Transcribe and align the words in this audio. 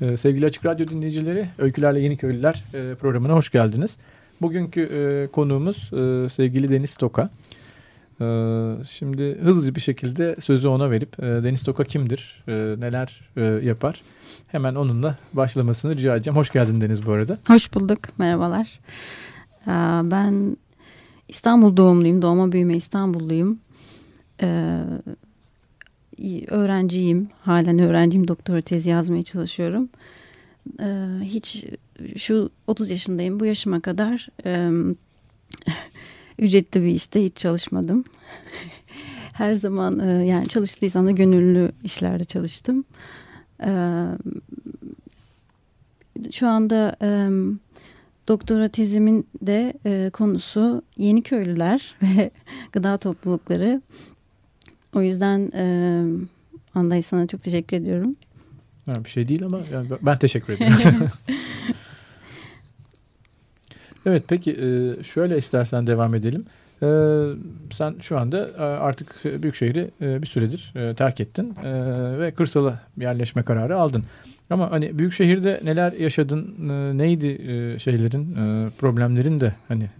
Ee, 0.00 0.16
sevgili 0.16 0.46
Açık 0.46 0.66
Radyo 0.66 0.88
dinleyicileri, 0.88 1.48
Öykülerle 1.58 2.00
Yeni 2.00 2.16
Köylüler 2.16 2.64
e, 2.74 2.94
programına 2.94 3.32
hoş 3.32 3.50
geldiniz. 3.50 3.96
Bugünkü 4.42 4.80
e, 4.80 5.32
konuğumuz 5.32 5.90
e, 5.92 6.28
sevgili 6.28 6.70
Deniz 6.70 6.96
Toka. 6.96 7.30
Şimdi 8.90 9.38
hızlı 9.42 9.74
bir 9.74 9.80
şekilde 9.80 10.36
sözü 10.40 10.68
ona 10.68 10.90
verip 10.90 11.18
Deniz 11.18 11.62
Toka 11.62 11.84
kimdir, 11.84 12.44
neler 12.78 13.30
yapar 13.62 14.02
hemen 14.46 14.74
onunla 14.74 15.18
başlamasını 15.32 15.96
rica 15.96 16.16
edeceğim. 16.16 16.36
Hoş 16.36 16.50
geldin 16.50 16.80
Deniz 16.80 17.06
bu 17.06 17.12
arada. 17.12 17.38
Hoş 17.46 17.74
bulduk, 17.74 17.98
merhabalar. 18.18 18.80
Ben 20.10 20.56
İstanbul 21.28 21.76
doğumluyum, 21.76 22.22
doğma 22.22 22.52
büyüme 22.52 22.76
İstanbulluyum. 22.76 23.58
Öğrenciyim, 26.48 27.28
halen 27.42 27.78
öğrenciyim, 27.78 28.28
doktora 28.28 28.60
tezi 28.60 28.90
yazmaya 28.90 29.22
çalışıyorum. 29.22 29.88
Hiç 31.22 31.64
şu 32.16 32.50
30 32.66 32.90
yaşındayım, 32.90 33.40
bu 33.40 33.44
yaşıma 33.44 33.80
kadar 33.80 34.28
ücretli 36.38 36.82
bir 36.82 36.94
işte 36.94 37.24
hiç 37.24 37.36
çalışmadım. 37.36 38.04
Her 39.32 39.54
zaman 39.54 39.98
e, 39.98 40.26
yani 40.26 40.48
çalıştıysam 40.48 41.06
da 41.06 41.10
gönüllü 41.10 41.72
işlerde 41.84 42.24
çalıştım. 42.24 42.84
E, 43.64 43.70
şu 46.30 46.48
anda 46.48 46.96
e, 47.02 47.08
doktora 48.28 48.68
tezimin 48.68 49.26
de 49.42 49.74
e, 49.86 50.10
konusu 50.12 50.82
yeni 50.96 51.22
köylüler 51.22 51.94
ve 52.02 52.30
gıda 52.72 52.96
toplulukları. 52.98 53.82
O 54.94 55.02
yüzden 55.02 55.50
e, 55.54 55.64
Anday 56.74 57.02
sana 57.02 57.26
çok 57.26 57.42
teşekkür 57.42 57.76
ediyorum. 57.76 58.14
bir 58.88 59.08
şey 59.08 59.28
değil 59.28 59.44
ama 59.44 59.58
yani 59.72 59.88
ben 60.02 60.18
teşekkür 60.18 60.52
ederim. 60.52 60.74
Evet 64.06 64.22
peki 64.28 64.56
şöyle 65.02 65.38
istersen 65.38 65.86
devam 65.86 66.14
edelim. 66.14 66.44
Sen 67.72 67.94
şu 68.00 68.18
anda 68.18 68.50
artık 68.58 69.24
büyük 69.24 69.54
şehri 69.54 69.90
bir 70.00 70.26
süredir 70.26 70.72
terk 70.96 71.20
ettin 71.20 71.56
ve 72.20 72.30
kırsala 72.36 72.80
yerleşme 73.00 73.42
kararı 73.42 73.76
aldın. 73.78 74.04
Ama 74.50 74.70
hani 74.70 74.98
büyük 74.98 75.12
şehirde 75.12 75.60
neler 75.64 75.92
yaşadın, 75.92 76.54
neydi 76.98 77.26
şeylerin, 77.80 78.34
problemlerin 78.70 79.40
de 79.40 79.54
hani 79.68 79.90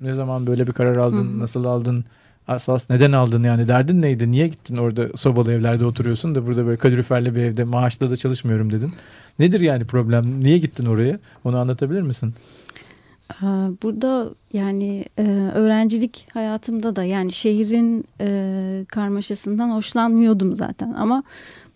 ne 0.00 0.14
zaman 0.14 0.46
böyle 0.46 0.66
bir 0.66 0.72
karar 0.72 0.96
aldın, 0.96 1.28
Hı-hı. 1.32 1.38
nasıl 1.38 1.64
aldın, 1.64 2.04
asas 2.50 2.90
neden 2.90 3.12
aldın 3.12 3.42
yani 3.42 3.68
derdin 3.68 4.02
neydi, 4.02 4.30
niye 4.30 4.48
gittin 4.48 4.76
orada 4.76 5.16
sobalı 5.16 5.52
evlerde 5.52 5.84
oturuyorsun 5.84 6.34
da 6.34 6.46
burada 6.46 6.66
böyle 6.66 6.76
kaloriferli 6.76 7.34
bir 7.34 7.40
evde 7.40 7.64
maaşla 7.64 8.10
da 8.10 8.16
çalışmıyorum 8.16 8.72
dedin. 8.72 8.92
Nedir 9.38 9.60
yani 9.60 9.84
problem, 9.84 10.40
niye 10.40 10.58
gittin 10.58 10.86
oraya 10.86 11.18
onu 11.44 11.58
anlatabilir 11.58 12.02
misin? 12.02 12.34
Burada 13.82 14.30
yani 14.52 15.04
e, 15.18 15.22
öğrencilik 15.54 16.26
hayatımda 16.34 16.96
da 16.96 17.04
yani 17.04 17.32
şehrin 17.32 18.04
e, 18.20 18.84
karmaşasından 18.88 19.70
hoşlanmıyordum 19.70 20.56
zaten 20.56 20.92
ama 20.92 21.22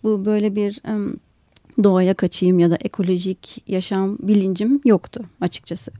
bu 0.03 0.25
böyle 0.25 0.55
bir 0.55 0.81
doğaya 1.83 2.13
kaçayım 2.13 2.59
ya 2.59 2.71
da 2.71 2.75
ekolojik 2.75 3.63
yaşam 3.67 4.17
bilincim 4.19 4.81
yoktu 4.85 5.25
açıkçası. 5.41 5.91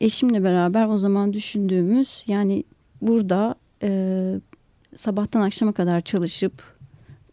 Eşimle 0.00 0.44
beraber 0.44 0.86
o 0.86 0.98
zaman 0.98 1.32
düşündüğümüz 1.32 2.24
yani 2.26 2.64
burada 3.02 3.54
e, 3.82 4.40
sabahtan 4.96 5.40
akşama 5.40 5.72
kadar 5.72 6.00
çalışıp 6.00 6.52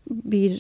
bir 0.09 0.51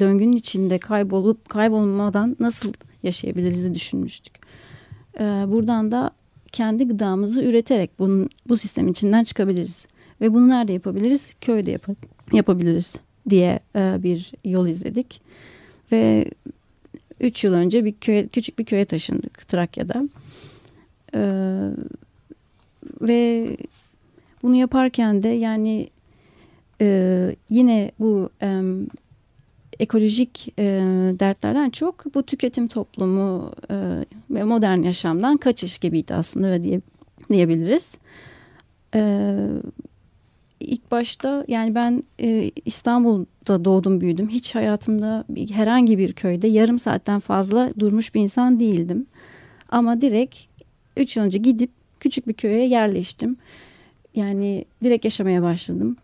döngünün 0.00 0.32
içinde 0.32 0.78
kaybolup 0.78 1.48
kaybolmadan 1.48 2.36
nasıl 2.40 2.72
yaşayabiliriz 3.02 3.74
düşünmüştük. 3.74 4.40
Ee, 5.18 5.22
buradan 5.24 5.92
da 5.92 6.10
kendi 6.52 6.88
gıdamızı 6.88 7.44
üreterek 7.44 7.90
bunun, 7.98 8.28
bu 8.48 8.56
sistemin 8.56 8.92
içinden 8.92 9.24
çıkabiliriz. 9.24 9.86
Ve 10.20 10.34
bunu 10.34 10.48
nerede 10.48 10.72
yapabiliriz? 10.72 11.34
Köyde 11.40 11.70
yap 11.70 11.86
yapabiliriz 12.32 12.94
diye 13.30 13.60
e, 13.76 14.02
bir 14.02 14.32
yol 14.44 14.68
izledik. 14.68 15.20
Ve 15.92 16.30
üç 17.20 17.44
yıl 17.44 17.52
önce 17.52 17.84
bir 17.84 17.92
köye, 17.92 18.28
küçük 18.28 18.58
bir 18.58 18.64
köye 18.64 18.84
taşındık 18.84 19.48
Trakya'da. 19.48 20.08
Ee, 21.14 21.70
ve 23.00 23.56
bunu 24.42 24.56
yaparken 24.56 25.22
de 25.22 25.28
yani 25.28 25.90
e, 26.80 27.36
yine 27.50 27.90
bu 27.98 28.30
e, 28.42 28.62
ekolojik 29.80 30.54
e, 30.58 30.64
dertlerden 31.20 31.70
çok 31.70 32.14
bu 32.14 32.22
tüketim 32.22 32.68
toplumu 32.68 33.52
e, 33.70 33.74
ve 34.30 34.44
modern 34.44 34.82
yaşamdan 34.82 35.36
kaçış 35.36 35.78
gibiydi 35.78 36.14
aslında 36.14 36.46
öyle 36.46 36.64
diye, 36.64 36.80
diyebiliriz. 37.30 37.94
E, 38.94 39.34
ilk 40.60 40.90
başta 40.90 41.44
yani 41.48 41.74
ben 41.74 42.02
e, 42.20 42.50
İstanbul'da 42.64 43.64
doğdum 43.64 44.00
büyüdüm. 44.00 44.28
Hiç 44.28 44.54
hayatımda 44.54 45.24
herhangi 45.52 45.98
bir 45.98 46.12
köyde 46.12 46.48
yarım 46.48 46.78
saatten 46.78 47.20
fazla 47.20 47.70
durmuş 47.78 48.14
bir 48.14 48.20
insan 48.20 48.60
değildim. 48.60 49.06
Ama 49.68 50.00
direkt 50.00 50.38
üç 50.96 51.16
yıl 51.16 51.24
önce 51.24 51.38
gidip 51.38 51.70
küçük 52.00 52.28
bir 52.28 52.32
köye 52.32 52.66
yerleştim. 52.66 53.36
Yani 54.14 54.64
direkt 54.84 55.04
yaşamaya 55.04 55.42
başladım. 55.42 55.96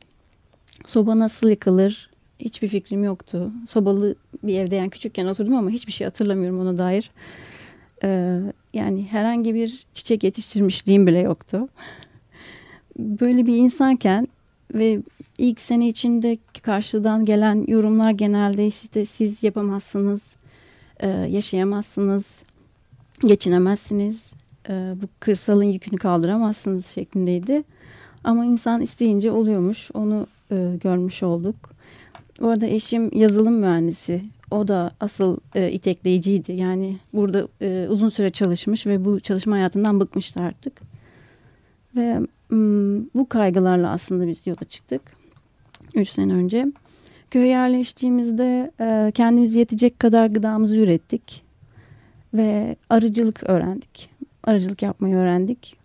Soba 0.87 1.19
nasıl 1.19 1.49
yıkılır, 1.49 2.11
hiçbir 2.41 2.69
fikrim 2.69 3.05
yoktu. 3.05 3.53
Sobalı 3.69 4.15
bir 4.43 4.59
evde 4.59 4.77
yani 4.77 4.91
küçükken 4.91 5.27
oturdum 5.27 5.57
ama 5.57 5.71
hiçbir 5.71 5.93
şey 5.93 6.05
hatırlamıyorum 6.05 6.61
ona 6.61 6.79
dair. 6.79 7.11
Ee, 8.03 8.41
yani 8.75 9.05
herhangi 9.05 9.55
bir 9.55 9.87
çiçek 9.95 10.25
yetiştirmişliğim 10.25 11.07
bile 11.07 11.19
yoktu. 11.19 11.69
Böyle 12.99 13.47
bir 13.47 13.57
insanken 13.57 14.29
ve 14.75 15.01
ilk 15.39 15.61
sene 15.61 15.89
içinde 15.89 16.39
karşıdan 16.63 17.25
gelen 17.25 17.65
yorumlar 17.69 18.11
genelde 18.11 18.67
işte 18.67 19.05
siz 19.05 19.43
yapamazsınız, 19.43 20.37
e, 21.01 21.09
yaşayamazsınız, 21.09 22.43
geçinemezsiniz, 23.27 24.33
e, 24.69 24.73
bu 25.03 25.07
kırsalın 25.21 25.65
yükünü 25.65 25.99
kaldıramazsınız 25.99 26.87
şeklindeydi. 26.87 27.65
Ama 28.27 28.45
insan 28.45 28.81
isteyince 28.81 29.31
oluyormuş, 29.31 29.91
onu 29.95 30.27
e, 30.51 30.77
görmüş 30.83 31.23
olduk. 31.23 31.57
Bu 32.41 32.49
arada 32.49 32.67
eşim 32.67 33.11
yazılım 33.15 33.55
mühendisi. 33.55 34.23
O 34.51 34.69
da 34.69 34.91
asıl 35.01 35.39
e, 35.55 35.71
itekleyiciydi. 35.73 36.53
Yani 36.53 36.97
burada 37.13 37.49
e, 37.63 37.87
uzun 37.91 38.09
süre 38.09 38.31
çalışmış 38.31 38.87
ve 38.87 39.05
bu 39.05 39.21
çalışma 39.21 39.57
hayatından 39.57 40.01
bıkmıştı 40.01 40.41
artık. 40.41 40.81
Ve 41.97 42.21
bu 43.15 43.29
kaygılarla 43.29 43.91
aslında 43.91 44.27
biz 44.27 44.47
yola 44.47 44.65
çıktık. 44.69 45.03
Üç 45.95 46.09
sene 46.09 46.33
önce. 46.33 46.67
Köye 47.31 47.47
yerleştiğimizde 47.47 48.71
e, 48.81 49.13
kendimiz 49.15 49.55
yetecek 49.55 49.99
kadar 49.99 50.27
gıdamızı 50.27 50.77
ürettik. 50.77 51.43
Ve 52.35 52.77
arıcılık 52.91 53.43
öğrendik. 53.51 54.11
Arıcılık 54.45 54.83
yapmayı 54.83 55.17
öğrendik. 55.17 55.77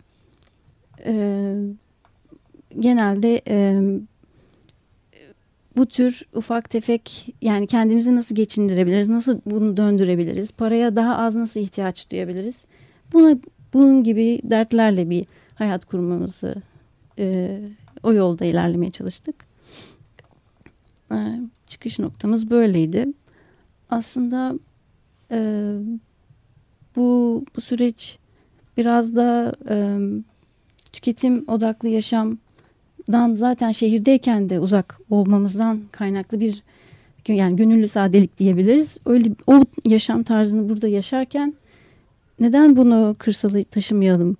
E, 1.06 1.54
genelde 2.80 3.42
e, 3.48 3.82
bu 5.76 5.86
tür 5.86 6.22
ufak 6.34 6.70
tefek 6.70 7.34
yani 7.42 7.66
kendimizi 7.66 8.16
nasıl 8.16 8.34
geçindirebiliriz, 8.34 9.08
nasıl 9.08 9.40
bunu 9.46 9.76
döndürebiliriz, 9.76 10.52
paraya 10.52 10.96
daha 10.96 11.16
az 11.16 11.34
nasıl 11.34 11.60
ihtiyaç 11.60 12.10
duyabiliriz? 12.10 12.64
Buna 13.12 13.38
bunun 13.72 14.04
gibi 14.04 14.40
dertlerle 14.44 15.10
bir 15.10 15.26
hayat 15.54 15.84
kurmamızı 15.84 16.54
e, 17.18 17.58
o 18.02 18.12
yolda 18.12 18.44
ilerlemeye 18.44 18.90
çalıştık. 18.90 19.34
E, 21.12 21.16
çıkış 21.66 21.98
noktamız 21.98 22.50
böyleydi. 22.50 23.08
Aslında 23.90 24.54
e, 25.30 25.68
bu 26.96 27.44
bu 27.56 27.60
süreç 27.60 28.18
biraz 28.76 29.16
da 29.16 29.54
e, 29.68 29.98
tüketim 30.92 31.44
odaklı 31.48 31.88
yaşam 31.88 32.38
dan 33.12 33.34
zaten 33.34 33.72
şehirdeyken 33.72 34.48
de 34.48 34.60
uzak 34.60 35.00
olmamızdan 35.10 35.80
kaynaklı 35.92 36.40
bir 36.40 36.62
yani 37.28 37.56
gönüllü 37.56 37.88
sadelik 37.88 38.38
diyebiliriz. 38.38 38.98
Öyle 39.06 39.30
o 39.46 39.64
yaşam 39.86 40.22
tarzını 40.22 40.68
burada 40.68 40.88
yaşarken 40.88 41.54
neden 42.40 42.76
bunu 42.76 43.16
kırsala 43.18 43.62
taşımayalım 43.62 44.36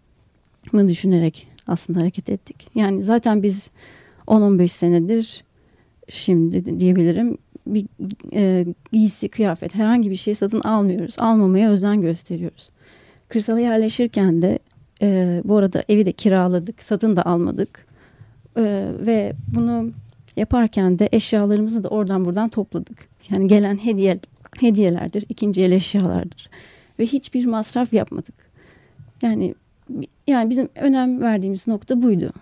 mı 0.72 0.88
düşünerek 0.88 1.48
aslında 1.66 2.00
hareket 2.00 2.28
ettik. 2.28 2.68
Yani 2.74 3.02
zaten 3.02 3.42
biz 3.42 3.70
10-15 4.26 4.68
senedir 4.68 5.44
şimdi 6.08 6.80
diyebilirim 6.80 7.38
bir 7.66 7.86
e, 8.32 8.66
giysi, 8.92 9.28
kıyafet 9.28 9.74
herhangi 9.74 10.10
bir 10.10 10.16
şey 10.16 10.34
satın 10.34 10.60
almıyoruz. 10.60 11.14
Almamaya 11.18 11.70
özen 11.70 12.00
gösteriyoruz. 12.00 12.70
Kırsala 13.28 13.60
yerleşirken 13.60 14.42
de 14.42 14.58
e, 15.02 15.40
bu 15.44 15.56
arada 15.56 15.84
evi 15.88 16.06
de 16.06 16.12
kiraladık, 16.12 16.82
satın 16.82 17.16
da 17.16 17.26
almadık. 17.26 17.91
E, 18.56 18.86
ve 19.06 19.32
bunu 19.54 19.90
yaparken 20.36 20.98
de 20.98 21.08
eşyalarımızı 21.12 21.84
da 21.84 21.88
oradan 21.88 22.24
buradan 22.24 22.48
topladık. 22.48 23.08
Yani 23.30 23.48
gelen 23.48 23.76
hediye 23.76 24.20
hediyelerdir, 24.60 25.24
ikinci 25.28 25.62
el 25.62 25.72
eşyalardır. 25.72 26.50
Ve 26.98 27.06
hiçbir 27.06 27.46
masraf 27.46 27.92
yapmadık. 27.92 28.34
Yani 29.22 29.54
yani 30.26 30.50
bizim 30.50 30.68
önem 30.74 31.20
verdiğimiz 31.20 31.68
nokta 31.68 32.02
buydu. 32.02 32.32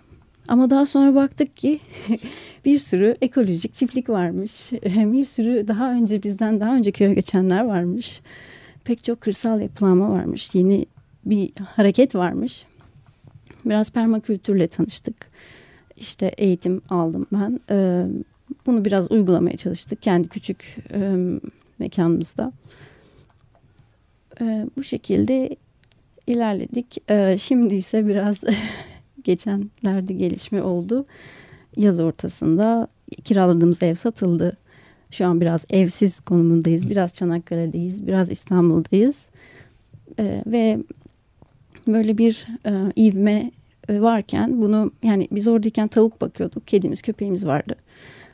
Ama 0.47 0.69
daha 0.69 0.85
sonra 0.85 1.15
baktık 1.15 1.55
ki 1.55 1.79
bir 2.65 2.79
sürü 2.79 3.15
ekolojik 3.21 3.73
çiftlik 3.73 4.09
varmış. 4.09 4.71
Bir 4.85 5.25
sürü 5.25 5.67
daha 5.67 5.91
önce 5.91 6.23
bizden 6.23 6.59
daha 6.59 6.75
önce 6.75 6.91
köye 6.91 7.13
geçenler 7.13 7.63
varmış. 7.63 8.21
Pek 8.83 9.03
çok 9.03 9.21
kırsal 9.21 9.61
yapılanma 9.61 10.09
varmış. 10.09 10.55
Yeni 10.55 10.85
bir 11.25 11.51
hareket 11.65 12.15
varmış. 12.15 12.65
Biraz 13.65 13.91
permakültürle 13.91 14.67
tanıştık. 14.67 15.15
İşte 16.01 16.31
eğitim 16.37 16.81
aldım 16.89 17.25
ben. 17.33 17.59
Ee, 17.69 18.05
bunu 18.65 18.85
biraz 18.85 19.11
uygulamaya 19.11 19.57
çalıştık 19.57 20.01
kendi 20.01 20.27
küçük 20.27 20.77
e, 20.93 21.15
mekanımızda. 21.79 22.51
Ee, 24.41 24.65
bu 24.77 24.83
şekilde 24.83 25.57
ilerledik. 26.27 26.97
Ee, 27.09 27.37
şimdi 27.39 27.75
ise 27.75 28.07
biraz 28.07 28.37
geçenlerde 29.23 30.13
gelişme 30.13 30.61
oldu. 30.61 31.05
Yaz 31.77 31.99
ortasında 31.99 32.87
kiraladığımız 33.23 33.83
ev 33.83 33.95
satıldı. 33.95 34.57
Şu 35.11 35.25
an 35.25 35.41
biraz 35.41 35.65
evsiz 35.69 36.19
konumundayız. 36.19 36.89
Biraz 36.89 37.13
Çanakkale'deyiz, 37.13 38.07
biraz 38.07 38.29
İstanbul'dayız. 38.29 39.29
Ve 40.45 40.79
böyle 41.87 42.17
bir 42.17 42.47
e, 42.65 43.01
ivme 43.01 43.31
e, 43.31 43.60
varken 43.99 44.61
bunu 44.61 44.91
yani 45.03 45.27
biz 45.31 45.47
oradayken 45.47 45.87
tavuk 45.87 46.21
bakıyorduk. 46.21 46.67
Kedimiz, 46.67 47.01
köpeğimiz 47.01 47.45
vardı. 47.45 47.75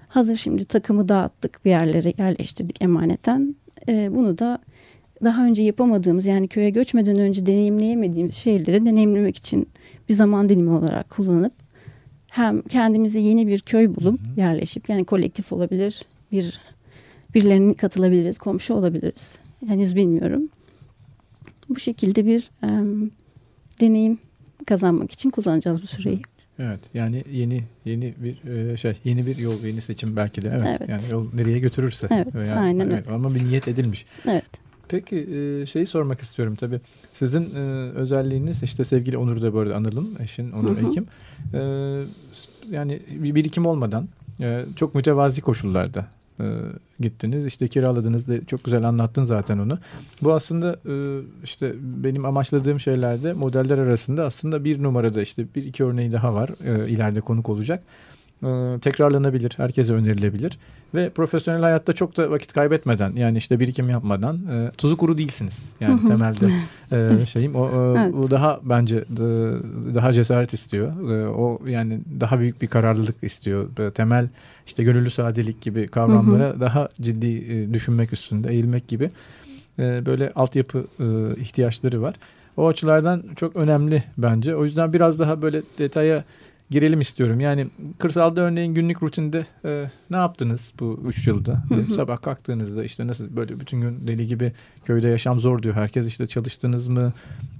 Hazır 0.07 0.35
şimdi 0.35 0.65
takımı 0.65 1.09
dağıttık 1.09 1.65
bir 1.65 1.69
yerlere 1.69 2.13
yerleştirdik 2.17 2.81
emaneten. 2.81 3.55
E, 3.87 4.15
bunu 4.15 4.37
da 4.37 4.59
daha 5.23 5.45
önce 5.45 5.63
yapamadığımız 5.63 6.25
yani 6.25 6.47
köye 6.47 6.69
göçmeden 6.69 7.19
önce 7.19 7.45
deneyimleyemediğimiz 7.45 8.35
şeyleri 8.35 8.85
deneyimlemek 8.85 9.37
için 9.37 9.69
bir 10.09 10.13
zaman 10.13 10.49
dilimi 10.49 10.69
olarak 10.69 11.09
kullanıp 11.09 11.53
hem 12.31 12.61
kendimize 12.61 13.19
yeni 13.19 13.47
bir 13.47 13.59
köy 13.59 13.95
bulup 13.95 14.19
yerleşip 14.37 14.89
yani 14.89 15.05
kolektif 15.05 15.53
olabilir 15.53 16.05
bir 16.31 16.59
birilerine 17.33 17.73
katılabiliriz 17.73 18.37
komşu 18.37 18.73
olabiliriz 18.73 19.37
henüz 19.67 19.95
bilmiyorum 19.95 20.49
bu 21.69 21.79
şekilde 21.79 22.25
bir 22.25 22.51
e, 22.63 22.69
deneyim 23.81 24.19
kazanmak 24.67 25.11
için 25.11 25.29
kullanacağız 25.29 25.81
bu 25.81 25.87
süreyi. 25.87 26.21
Evet 26.59 26.79
yani 26.93 27.23
yeni 27.31 27.63
yeni 27.85 28.13
bir 28.17 28.49
e, 28.71 28.77
şey 28.77 28.93
yeni 29.03 29.25
bir 29.25 29.37
yol 29.37 29.63
yeni 29.63 29.81
seçim 29.81 30.15
belki 30.15 30.41
de 30.41 30.49
evet, 30.49 30.77
evet. 30.79 30.89
yani 30.89 31.01
yol 31.11 31.27
nereye 31.33 31.59
götürürse 31.59 32.07
evet 32.11 32.35
veya, 32.35 32.55
aynen 32.55 32.89
evet, 32.89 33.09
ama 33.09 33.35
bir 33.35 33.45
niyet 33.45 33.67
edilmiş. 33.67 34.05
Evet. 34.27 34.45
Peki 34.87 35.15
e, 35.17 35.65
şeyi 35.65 35.85
sormak 35.85 36.19
istiyorum 36.19 36.55
tabii. 36.55 36.79
Sizin 37.13 37.55
e, 37.55 37.59
özelliğiniz 37.95 38.63
işte 38.63 38.83
sevgili 38.83 39.17
Onur 39.17 39.41
da 39.41 39.53
bu 39.53 39.59
arada 39.59 39.75
analım 39.75 40.09
eşin 40.19 40.51
Onur 40.51 40.77
Ekim. 40.77 41.05
E, 41.53 41.59
yani 42.71 42.99
bir 43.09 43.35
birikim 43.35 43.65
olmadan 43.65 44.07
e, 44.39 44.65
çok 44.75 44.95
mütevazi 44.95 45.41
koşullarda 45.41 46.05
e, 46.39 46.45
gittiniz. 46.99 47.45
İşte 47.45 47.67
kiraladınız 47.67 48.27
da 48.27 48.45
çok 48.45 48.63
güzel 48.63 48.83
anlattın 48.83 49.23
zaten 49.23 49.57
onu. 49.57 49.79
Bu 50.21 50.33
aslında 50.33 50.79
e, 50.85 51.21
işte 51.43 51.73
benim 51.81 52.25
amaçladığım 52.25 52.79
şeylerde 52.79 53.33
modeller 53.33 53.77
arasında 53.77 54.25
aslında 54.25 54.63
bir 54.63 54.83
numarada 54.83 55.21
işte 55.21 55.45
bir 55.55 55.65
iki 55.65 55.83
örneği 55.83 56.11
daha 56.11 56.33
var. 56.33 56.49
E, 56.65 56.89
ileride 56.89 57.21
konuk 57.21 57.49
olacak. 57.49 57.83
E, 58.43 58.79
tekrarlanabilir, 58.79 59.53
herkese 59.57 59.93
önerilebilir 59.93 60.57
ve 60.95 61.09
profesyonel 61.09 61.61
hayatta 61.61 61.93
çok 61.93 62.17
da 62.17 62.31
vakit 62.31 62.53
kaybetmeden 62.53 63.15
yani 63.15 63.37
işte 63.37 63.59
birikim 63.59 63.89
yapmadan 63.89 64.35
e, 64.51 64.71
tuzu 64.71 64.97
kuru 64.97 65.17
değilsiniz. 65.17 65.69
Yani 65.79 66.07
temelde 66.07 66.45
e, 66.91 66.97
evet. 66.97 67.27
şeyim 67.27 67.55
o 67.55 67.67
e, 67.67 67.99
evet. 67.99 68.31
daha 68.31 68.59
bence 68.63 68.97
de, 68.97 69.55
daha 69.95 70.13
cesaret 70.13 70.53
istiyor. 70.53 71.11
E, 71.11 71.27
o 71.29 71.59
yani 71.67 71.99
daha 72.19 72.39
büyük 72.39 72.61
bir 72.61 72.67
kararlılık 72.67 73.15
istiyor. 73.21 73.79
E, 73.79 73.91
temel 73.91 74.29
işte 74.67 74.83
gönüllü 74.83 75.09
sadelik 75.09 75.61
gibi 75.61 75.87
kavramlara 75.87 76.59
daha 76.59 76.89
ciddi 77.01 77.27
e, 77.27 77.73
düşünmek 77.73 78.13
üstünde 78.13 78.51
eğilmek 78.51 78.87
gibi 78.87 79.11
e, 79.79 80.05
böyle 80.05 80.31
altyapı 80.35 80.87
e, 80.99 81.39
ihtiyaçları 81.41 82.01
var. 82.01 82.15
O 82.57 82.67
açılardan 82.67 83.23
çok 83.35 83.55
önemli 83.55 84.03
bence. 84.17 84.55
O 84.55 84.63
yüzden 84.63 84.93
biraz 84.93 85.19
daha 85.19 85.41
böyle 85.41 85.61
detaya 85.77 86.23
girelim 86.69 87.01
istiyorum. 87.01 87.39
Yani 87.39 87.67
kırsalda 87.99 88.41
örneğin 88.41 88.73
günlük 88.73 89.03
rutinde 89.03 89.45
e, 89.65 89.89
ne 90.09 90.17
yaptınız 90.17 90.71
bu 90.79 90.99
üç 91.07 91.27
yılda? 91.27 91.63
Sabah 91.95 92.21
kalktığınızda 92.21 92.83
işte 92.83 93.07
nasıl 93.07 93.35
böyle 93.35 93.59
bütün 93.59 93.81
gün 93.81 94.07
deli 94.07 94.27
gibi 94.27 94.53
köyde 94.85 95.07
yaşam 95.07 95.39
zor 95.39 95.63
diyor. 95.63 95.75
Herkes 95.75 96.07
işte 96.07 96.27
çalıştınız 96.27 96.87
mı? 96.87 97.13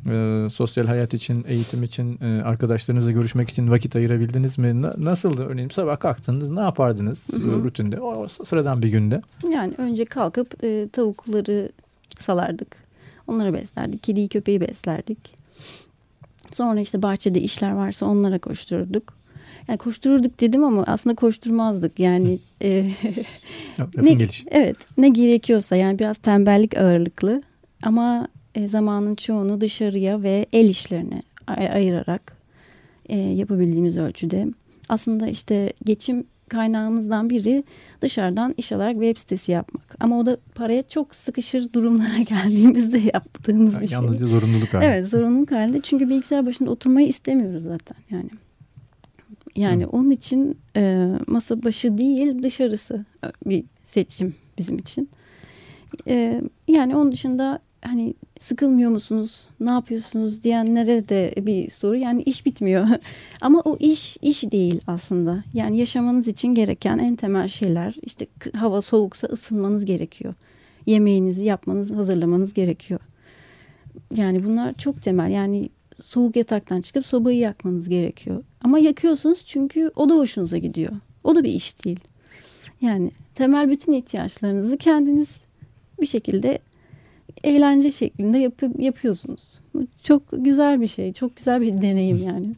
E, 0.10 0.48
sosyal 0.54 0.86
hayat 0.86 1.14
için, 1.14 1.46
eğitim 1.48 1.84
için, 1.84 2.20
e, 2.22 2.42
arkadaşlarınızla 2.42 3.12
görüşmek 3.12 3.50
için 3.50 3.72
vakit 3.72 3.96
ayırabildiniz 3.96 4.58
mi? 4.58 4.82
Na, 4.82 4.94
nasıldı 4.98 5.46
örneğin 5.46 5.70
sabah 5.70 6.00
kalktınız 6.00 6.52
ne 6.52 6.62
yapardınız 6.62 7.28
hı. 7.32 7.64
rutinde? 7.64 8.00
O, 8.00 8.16
o 8.16 8.28
sıradan 8.28 8.84
bir 8.84 8.90
günde. 8.90 9.22
Yani 9.54 9.74
önce 9.78 10.06
kalkıp 10.06 10.64
e, 10.64 10.88
tavukları 10.94 11.72
salardık. 12.18 12.88
Onları 13.28 13.54
beslerdik. 13.54 14.04
Kediyi 14.04 14.28
köpeği 14.28 14.62
beslerdik. 14.62 15.37
Sonra 16.54 16.80
işte 16.80 17.02
bahçede 17.02 17.42
işler 17.42 17.72
varsa 17.72 18.06
onlara 18.06 18.40
koştururduk. 18.40 19.18
Yani 19.68 19.78
koştururduk 19.78 20.40
dedim 20.40 20.64
ama 20.64 20.84
aslında 20.88 21.16
koşturmazdık. 21.16 22.00
Yani 22.00 22.40
e, 22.62 22.90
ne, 23.98 24.10
evet 24.52 24.78
ne 24.98 25.10
gerekiyorsa 25.10 25.76
yani 25.76 26.00
biraz 26.00 26.18
tembellik 26.18 26.78
ağırlıklı 26.78 27.42
ama 27.84 28.28
e, 28.56 28.68
zamanın 28.68 29.16
çoğunu 29.16 29.62
dışarıya 29.62 30.24
ve 30.24 30.46
el 30.54 30.70
işlerine 30.70 31.22
ay- 31.48 31.70
ayırarak 31.72 32.38
e, 33.10 33.18
yapabildiğimiz 33.18 33.98
ölçüde. 33.98 34.48
Aslında 34.90 35.28
işte 35.28 35.74
geçim 35.86 36.24
kaynağımızdan 36.50 37.30
biri 37.30 37.64
dışarıdan 38.02 38.54
iş 38.58 38.72
alarak 38.72 38.94
web 38.94 39.18
sitesi 39.18 39.52
yapmak. 39.52 39.96
Ama 40.00 40.20
o 40.20 40.26
da 40.26 40.38
paraya 40.56 40.84
çok 40.84 41.16
sıkışır 41.16 41.74
durumlara 41.74 42.18
geldiğimizde 42.30 42.98
yaptığımız 43.14 43.74
yani 43.74 43.84
bir 43.84 43.88
şey. 43.88 43.96
Yalnızca 43.96 44.28
zorunluluk 44.28 44.74
halinde. 44.74 44.86
Evet 44.86 45.08
zorunluluk 45.08 45.52
halinde. 45.52 45.80
Çünkü 45.82 46.10
bilgisayar 46.10 46.46
başında 46.46 46.70
oturmayı 46.70 47.08
istemiyoruz 47.08 47.64
zaten 47.64 47.98
yani. 48.12 48.30
Yani 49.56 49.84
Hı. 49.84 49.90
onun 49.90 50.12
için 50.12 50.58
e, 50.76 51.12
masa 51.28 51.64
başı 51.64 51.98
değil 51.98 52.44
dışarısı 52.44 53.06
bir 53.46 53.64
seçim 53.84 54.36
bizim 54.58 54.78
için. 54.78 55.10
E, 56.08 56.42
yani 56.68 56.96
onun 56.96 57.12
dışında 57.12 57.60
hani 57.88 58.14
sıkılmıyor 58.40 58.92
musunuz, 58.92 59.48
ne 59.60 59.70
yapıyorsunuz 59.70 60.44
diyenlere 60.44 61.10
de 61.10 61.34
bir 61.38 61.70
soru. 61.70 61.96
Yani 61.96 62.24
iş 62.24 62.46
bitmiyor. 62.46 62.88
Ama 63.42 63.62
o 63.62 63.78
iş 63.80 64.18
iş 64.22 64.52
değil 64.52 64.82
aslında. 64.88 65.44
Yani 65.54 65.78
yaşamanız 65.78 66.28
için 66.28 66.56
gereken 66.56 66.98
en 66.98 67.16
temel 67.16 67.48
şeyler. 67.48 67.96
İşte 68.02 68.28
hava 68.56 68.82
soğuksa 68.82 69.28
ısınmanız 69.28 69.86
gerekiyor. 69.86 70.34
Yemeğinizi 70.86 71.44
yapmanız, 71.44 71.92
hazırlamanız 71.92 72.54
gerekiyor. 72.54 73.00
Yani 74.16 74.46
bunlar 74.46 74.74
çok 74.74 75.02
temel. 75.04 75.32
Yani 75.32 75.70
soğuk 76.04 76.36
yataktan 76.36 76.82
çıkıp 76.82 77.06
sobayı 77.06 77.40
yakmanız 77.40 77.90
gerekiyor. 77.90 78.44
Ama 78.64 78.80
yakıyorsunuz 78.80 79.46
çünkü 79.46 79.92
o 79.96 80.10
da 80.10 80.14
hoşunuza 80.14 80.58
gidiyor. 80.58 80.92
O 81.24 81.36
da 81.36 81.44
bir 81.44 81.50
iş 81.50 81.86
değil. 81.86 82.00
Yani 82.82 83.12
temel 83.36 83.70
bütün 83.70 83.94
ihtiyaçlarınızı 83.94 84.78
kendiniz 84.78 85.36
bir 86.02 86.06
şekilde 86.06 86.60
eğlence 87.44 87.92
şeklinde 87.92 88.38
yap 88.38 88.54
yapıyorsunuz. 88.80 89.60
Çok 90.04 90.24
güzel 90.32 90.82
bir 90.82 90.88
şey. 90.88 91.14
Çok 91.14 91.36
güzel 91.36 91.62
bir 91.62 91.82
deneyim 91.82 92.18
yani. 92.28 92.56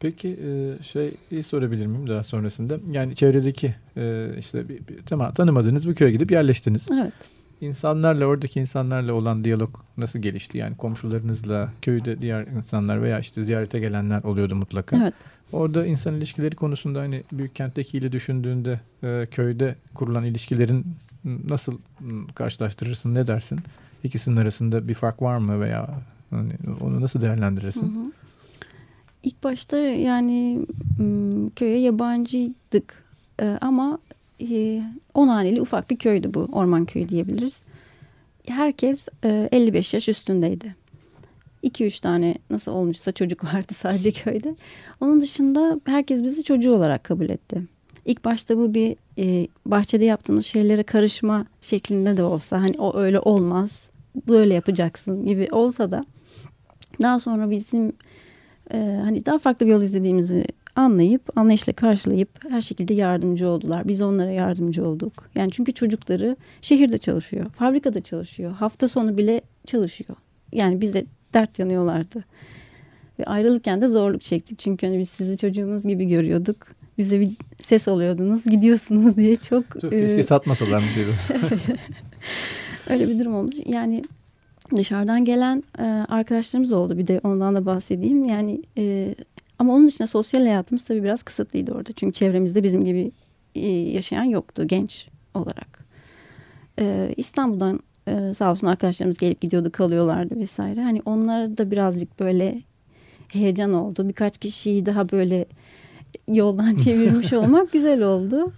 Peki 0.00 0.28
e, 0.28 0.82
şey 0.82 1.42
sorabilir 1.42 1.86
miyim 1.86 2.08
daha 2.08 2.22
sonrasında? 2.22 2.78
Yani 2.92 3.14
çevredeki 3.14 3.74
e, 3.96 4.30
işte 4.38 4.68
bir, 4.68 4.78
bir, 4.88 5.02
tamam 5.06 5.34
tanımadığınız 5.34 5.88
bir 5.88 5.94
köye 5.94 6.10
gidip 6.10 6.30
yerleştiniz. 6.30 6.88
Evet. 7.00 7.12
İnsanlarla 7.60 8.26
oradaki 8.26 8.60
insanlarla 8.60 9.12
olan 9.12 9.44
diyalog 9.44 9.80
nasıl 9.96 10.18
gelişti? 10.18 10.58
Yani 10.58 10.76
komşularınızla 10.76 11.72
köyde 11.82 12.20
diğer 12.20 12.46
insanlar 12.46 13.02
veya 13.02 13.18
işte 13.18 13.42
ziyarete 13.42 13.78
gelenler 13.78 14.22
oluyordu 14.22 14.54
mutlaka. 14.54 14.96
Evet. 14.96 15.14
Orada 15.52 15.86
insan 15.86 16.14
ilişkileri 16.14 16.56
konusunda 16.56 17.00
hani 17.00 17.22
büyük 17.32 17.54
kenttekiyle 17.54 18.12
düşündüğünde 18.12 18.80
e, 19.02 19.26
köyde 19.30 19.74
kurulan 19.94 20.24
ilişkilerin 20.24 20.86
nasıl 21.24 21.78
karşılaştırırsın 22.34 23.14
ne 23.14 23.26
dersin? 23.26 23.60
İkisinin 24.04 24.36
arasında 24.36 24.88
bir 24.88 24.94
fark 24.94 25.22
var 25.22 25.36
mı 25.36 25.60
veya 25.60 25.88
hani 26.30 26.52
onu 26.80 27.00
nasıl 27.00 27.20
değerlendirirsin? 27.20 28.14
İlk 29.22 29.44
başta 29.44 29.76
yani 29.76 30.66
köye 31.56 31.78
yabancıydık 31.78 33.04
e, 33.40 33.58
ama 33.60 33.98
e, 34.50 34.82
on 35.14 35.28
haneli 35.28 35.60
ufak 35.60 35.90
bir 35.90 35.96
köydü 35.96 36.34
bu 36.34 36.48
orman 36.52 36.84
köyü 36.84 37.08
diyebiliriz. 37.08 37.62
Herkes 38.46 39.08
55 39.22 39.94
e, 39.94 39.96
yaş 39.96 40.08
üstündeydi. 40.08 40.76
2-3 41.64 42.00
tane 42.00 42.34
nasıl 42.50 42.72
olmuşsa 42.72 43.12
çocuk 43.12 43.44
vardı 43.44 43.72
sadece 43.74 44.10
köyde. 44.10 44.56
Onun 45.00 45.20
dışında 45.20 45.80
herkes 45.84 46.22
bizi 46.22 46.42
çocuğu 46.44 46.72
olarak 46.72 47.04
kabul 47.04 47.28
etti. 47.28 47.62
İlk 48.04 48.24
başta 48.24 48.56
bu 48.58 48.74
bir 48.74 48.96
e, 49.18 49.48
bahçede 49.66 50.04
yaptığımız 50.04 50.46
şeylere 50.46 50.82
karışma 50.82 51.46
şeklinde 51.60 52.16
de 52.16 52.22
olsa 52.22 52.60
hani 52.60 52.74
o 52.78 52.96
öyle 52.96 53.20
olmaz 53.20 53.90
böyle 54.28 54.54
yapacaksın 54.54 55.26
gibi 55.26 55.48
olsa 55.52 55.90
da 55.90 56.04
daha 57.02 57.20
sonra 57.20 57.50
bizim 57.50 57.92
e, 58.72 59.00
hani 59.04 59.26
daha 59.26 59.38
farklı 59.38 59.66
bir 59.66 59.70
yol 59.70 59.82
izlediğimizi 59.82 60.44
anlayıp 60.76 61.38
anlayışla 61.38 61.72
karşılayıp 61.72 62.50
her 62.50 62.60
şekilde 62.60 62.94
yardımcı 62.94 63.48
oldular. 63.48 63.88
Biz 63.88 64.00
onlara 64.00 64.30
yardımcı 64.30 64.84
olduk. 64.84 65.30
Yani 65.34 65.50
çünkü 65.50 65.72
çocukları 65.72 66.36
şehirde 66.62 66.98
çalışıyor, 66.98 67.46
fabrikada 67.46 68.00
çalışıyor, 68.00 68.52
hafta 68.52 68.88
sonu 68.88 69.18
bile 69.18 69.40
çalışıyor. 69.66 70.16
Yani 70.52 70.80
bize 70.80 71.06
dert 71.34 71.58
yanıyorlardı. 71.58 72.24
Ve 73.18 73.24
ayrılırken 73.24 73.80
de 73.80 73.88
zorluk 73.88 74.22
çektik. 74.22 74.58
Çünkü 74.58 74.86
hani 74.86 74.98
biz 74.98 75.08
sizi 75.08 75.38
çocuğumuz 75.38 75.86
gibi 75.86 76.08
görüyorduk. 76.08 76.56
Bize 76.98 77.20
bir 77.20 77.30
ses 77.62 77.88
oluyordunuz, 77.88 78.44
gidiyorsunuz 78.44 79.16
diye 79.16 79.36
çok... 79.36 79.80
çok 79.80 79.90
keşke 79.90 80.18
e... 80.18 80.22
satmasalar 80.22 80.78
mı. 80.78 80.84
Öyle 82.90 83.08
bir 83.08 83.18
durum 83.18 83.34
oldu. 83.34 83.54
Yani 83.66 84.02
dışarıdan 84.76 85.24
gelen 85.24 85.62
e, 85.78 85.82
arkadaşlarımız 86.08 86.72
oldu. 86.72 86.98
Bir 86.98 87.06
de 87.06 87.20
ondan 87.24 87.56
da 87.56 87.66
bahsedeyim. 87.66 88.24
Yani 88.24 88.62
e, 88.78 89.14
ama 89.58 89.74
onun 89.74 89.86
dışında 89.86 90.06
sosyal 90.06 90.40
hayatımız 90.40 90.84
tabii 90.84 91.02
biraz 91.02 91.22
kısıtlıydı 91.22 91.74
orada. 91.74 91.92
Çünkü 91.92 92.12
çevremizde 92.12 92.62
bizim 92.62 92.84
gibi 92.84 93.10
e, 93.54 93.68
yaşayan 93.68 94.24
yoktu 94.24 94.66
genç 94.66 95.08
olarak. 95.34 95.84
E, 96.80 97.14
İstanbul'dan 97.16 97.80
e, 98.08 98.34
sağ 98.34 98.50
olsun 98.50 98.66
arkadaşlarımız 98.66 99.18
gelip 99.18 99.40
gidiyordu 99.40 99.72
kalıyorlardı 99.72 100.36
vesaire. 100.36 100.82
Hani 100.82 101.02
onlara 101.04 101.58
da 101.58 101.70
birazcık 101.70 102.20
böyle 102.20 102.62
heyecan 103.28 103.72
oldu. 103.72 104.08
Birkaç 104.08 104.38
kişiyi 104.38 104.86
daha 104.86 105.10
böyle 105.10 105.46
yoldan 106.28 106.76
çevirmiş 106.84 107.32
olmak 107.32 107.72
güzel 107.72 108.02
oldu. 108.02 108.52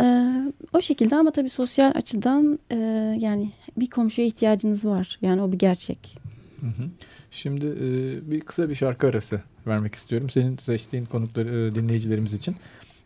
Ee, 0.00 0.30
o 0.72 0.80
şekilde 0.80 1.16
ama 1.16 1.30
tabii 1.30 1.48
sosyal 1.48 1.92
açıdan 1.94 2.58
e, 2.70 2.76
yani 3.20 3.50
bir 3.76 3.90
komşuya 3.90 4.26
ihtiyacınız 4.26 4.84
var. 4.84 5.18
Yani 5.22 5.42
o 5.42 5.52
bir 5.52 5.58
gerçek. 5.58 6.18
Hı 6.60 6.66
hı. 6.66 6.88
Şimdi 7.30 7.66
e, 7.66 8.30
bir 8.30 8.40
kısa 8.40 8.68
bir 8.68 8.74
şarkı 8.74 9.06
arası 9.06 9.40
vermek 9.66 9.94
istiyorum. 9.94 10.30
Senin 10.30 10.56
seçtiğin 10.56 11.04
konukları 11.04 11.48
e, 11.48 11.74
dinleyicilerimiz 11.74 12.34
için. 12.34 12.56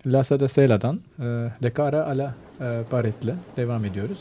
La 0.07 0.25
Sada 0.25 0.49
Sela'dan 0.49 1.01
e, 1.19 1.25
Le 1.63 1.73
Cara 1.77 2.07
Ala 2.07 2.35
e, 2.61 2.83
Paret'le 2.91 3.35
devam 3.57 3.85
ediyoruz. 3.85 4.19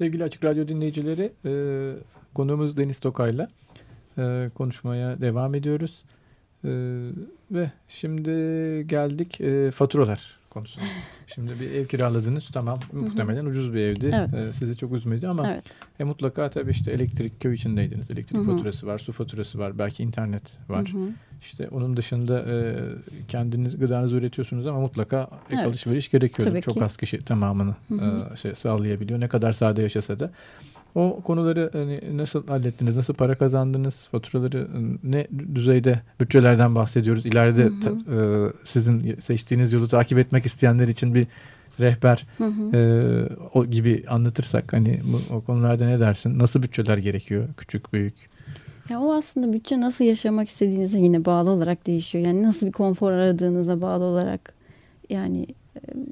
Sevgili 0.00 0.24
Açık 0.24 0.44
Radyo 0.44 0.68
dinleyicileri, 0.68 1.32
e, 1.44 1.52
konuğumuz 2.34 2.76
Deniz 2.76 3.00
Tokay'la 3.00 3.48
e, 4.18 4.50
konuşmaya 4.54 5.20
devam 5.20 5.54
ediyoruz. 5.54 6.02
E, 6.64 6.70
ve 7.50 7.70
şimdi 7.88 8.30
geldik 8.86 9.40
e, 9.40 9.70
faturalar 9.70 10.39
konusuna. 10.50 10.84
Şimdi 11.26 11.60
bir 11.60 11.70
ev 11.70 11.86
kiraladınız 11.86 12.48
tamam 12.52 12.78
muhtemelen 12.92 13.44
ucuz 13.46 13.74
bir 13.74 13.80
evdi. 13.80 14.10
Evet. 14.14 14.34
E, 14.34 14.52
sizi 14.52 14.76
çok 14.76 14.92
üzmedi 14.92 15.28
ama 15.28 15.50
Evet. 15.52 15.64
e, 16.00 16.04
mutlaka 16.04 16.48
tabii 16.50 16.70
işte 16.70 16.92
elektrik 16.92 17.40
köy 17.40 17.54
içindeydiniz. 17.54 18.10
Elektrik 18.10 18.46
faturası 18.46 18.86
var, 18.86 18.98
su 18.98 19.12
faturası 19.12 19.58
var, 19.58 19.78
belki 19.78 20.02
internet 20.02 20.58
var. 20.68 20.92
İşte 21.42 21.68
onun 21.68 21.96
dışında 21.96 22.40
e, 22.40 22.76
kendiniz 23.28 23.78
gıdanızı 23.78 24.16
üretiyorsunuz 24.16 24.66
ama 24.66 24.80
mutlaka 24.80 25.22
ek 25.22 25.56
Evet. 25.56 25.66
alışveriş 25.66 26.10
gerekiyordur. 26.10 26.52
Tabii 26.52 26.62
Çok 26.62 26.74
ki. 26.74 26.84
az 26.84 26.96
kişi 26.96 27.24
tamamını 27.24 27.74
Hı 27.88 27.94
hı. 27.94 28.28
e, 28.32 28.36
şey 28.36 28.54
sağlayabiliyor. 28.54 29.20
Ne 29.20 29.28
kadar 29.28 29.52
sade 29.52 29.82
yaşasa 29.82 30.18
da. 30.18 30.30
O 30.94 31.20
konuları 31.24 31.70
hani 31.72 32.00
nasıl 32.12 32.46
hallettiniz? 32.46 32.96
Nasıl 32.96 33.14
para 33.14 33.34
kazandınız? 33.34 34.08
Faturaları 34.12 34.58
e, 34.58 35.10
ne 35.10 35.26
düzeyde 35.54 36.00
bütçelerden 36.20 36.74
bahsediyoruz? 36.74 37.26
İleride 37.26 37.64
Hı 37.64 37.90
hı. 37.90 38.48
e, 38.48 38.52
sizin 38.64 39.16
seçtiğiniz 39.20 39.72
yolu 39.72 39.88
takip 39.88 40.18
etmek 40.18 40.46
isteyenler 40.46 40.88
için 40.88 41.14
bir 41.14 41.26
rehber 41.80 42.26
Hı 42.38 42.44
hı. 42.44 42.76
e, 42.76 42.80
o 43.54 43.66
gibi 43.66 44.04
anlatırsak 44.08 44.72
hani 44.72 45.00
bu, 45.04 45.34
o 45.34 45.40
konularda 45.40 45.86
ne 45.86 45.98
dersin? 46.00 46.38
Nasıl 46.38 46.62
bütçeler 46.62 46.98
gerekiyor? 46.98 47.48
Küçük, 47.56 47.92
büyük. 47.92 48.14
Ya 48.90 49.00
o 49.00 49.12
aslında 49.14 49.52
bütçe 49.52 49.80
nasıl 49.80 50.04
yaşamak 50.04 50.48
istediğinize 50.48 50.98
yine 50.98 51.24
bağlı 51.24 51.50
olarak 51.50 51.86
değişiyor. 51.86 52.26
Yani 52.26 52.42
nasıl 52.42 52.66
bir 52.66 52.72
konfor 52.72 53.12
aradığınıza 53.12 53.80
bağlı 53.80 54.04
olarak. 54.04 54.54
Yani 55.10 55.46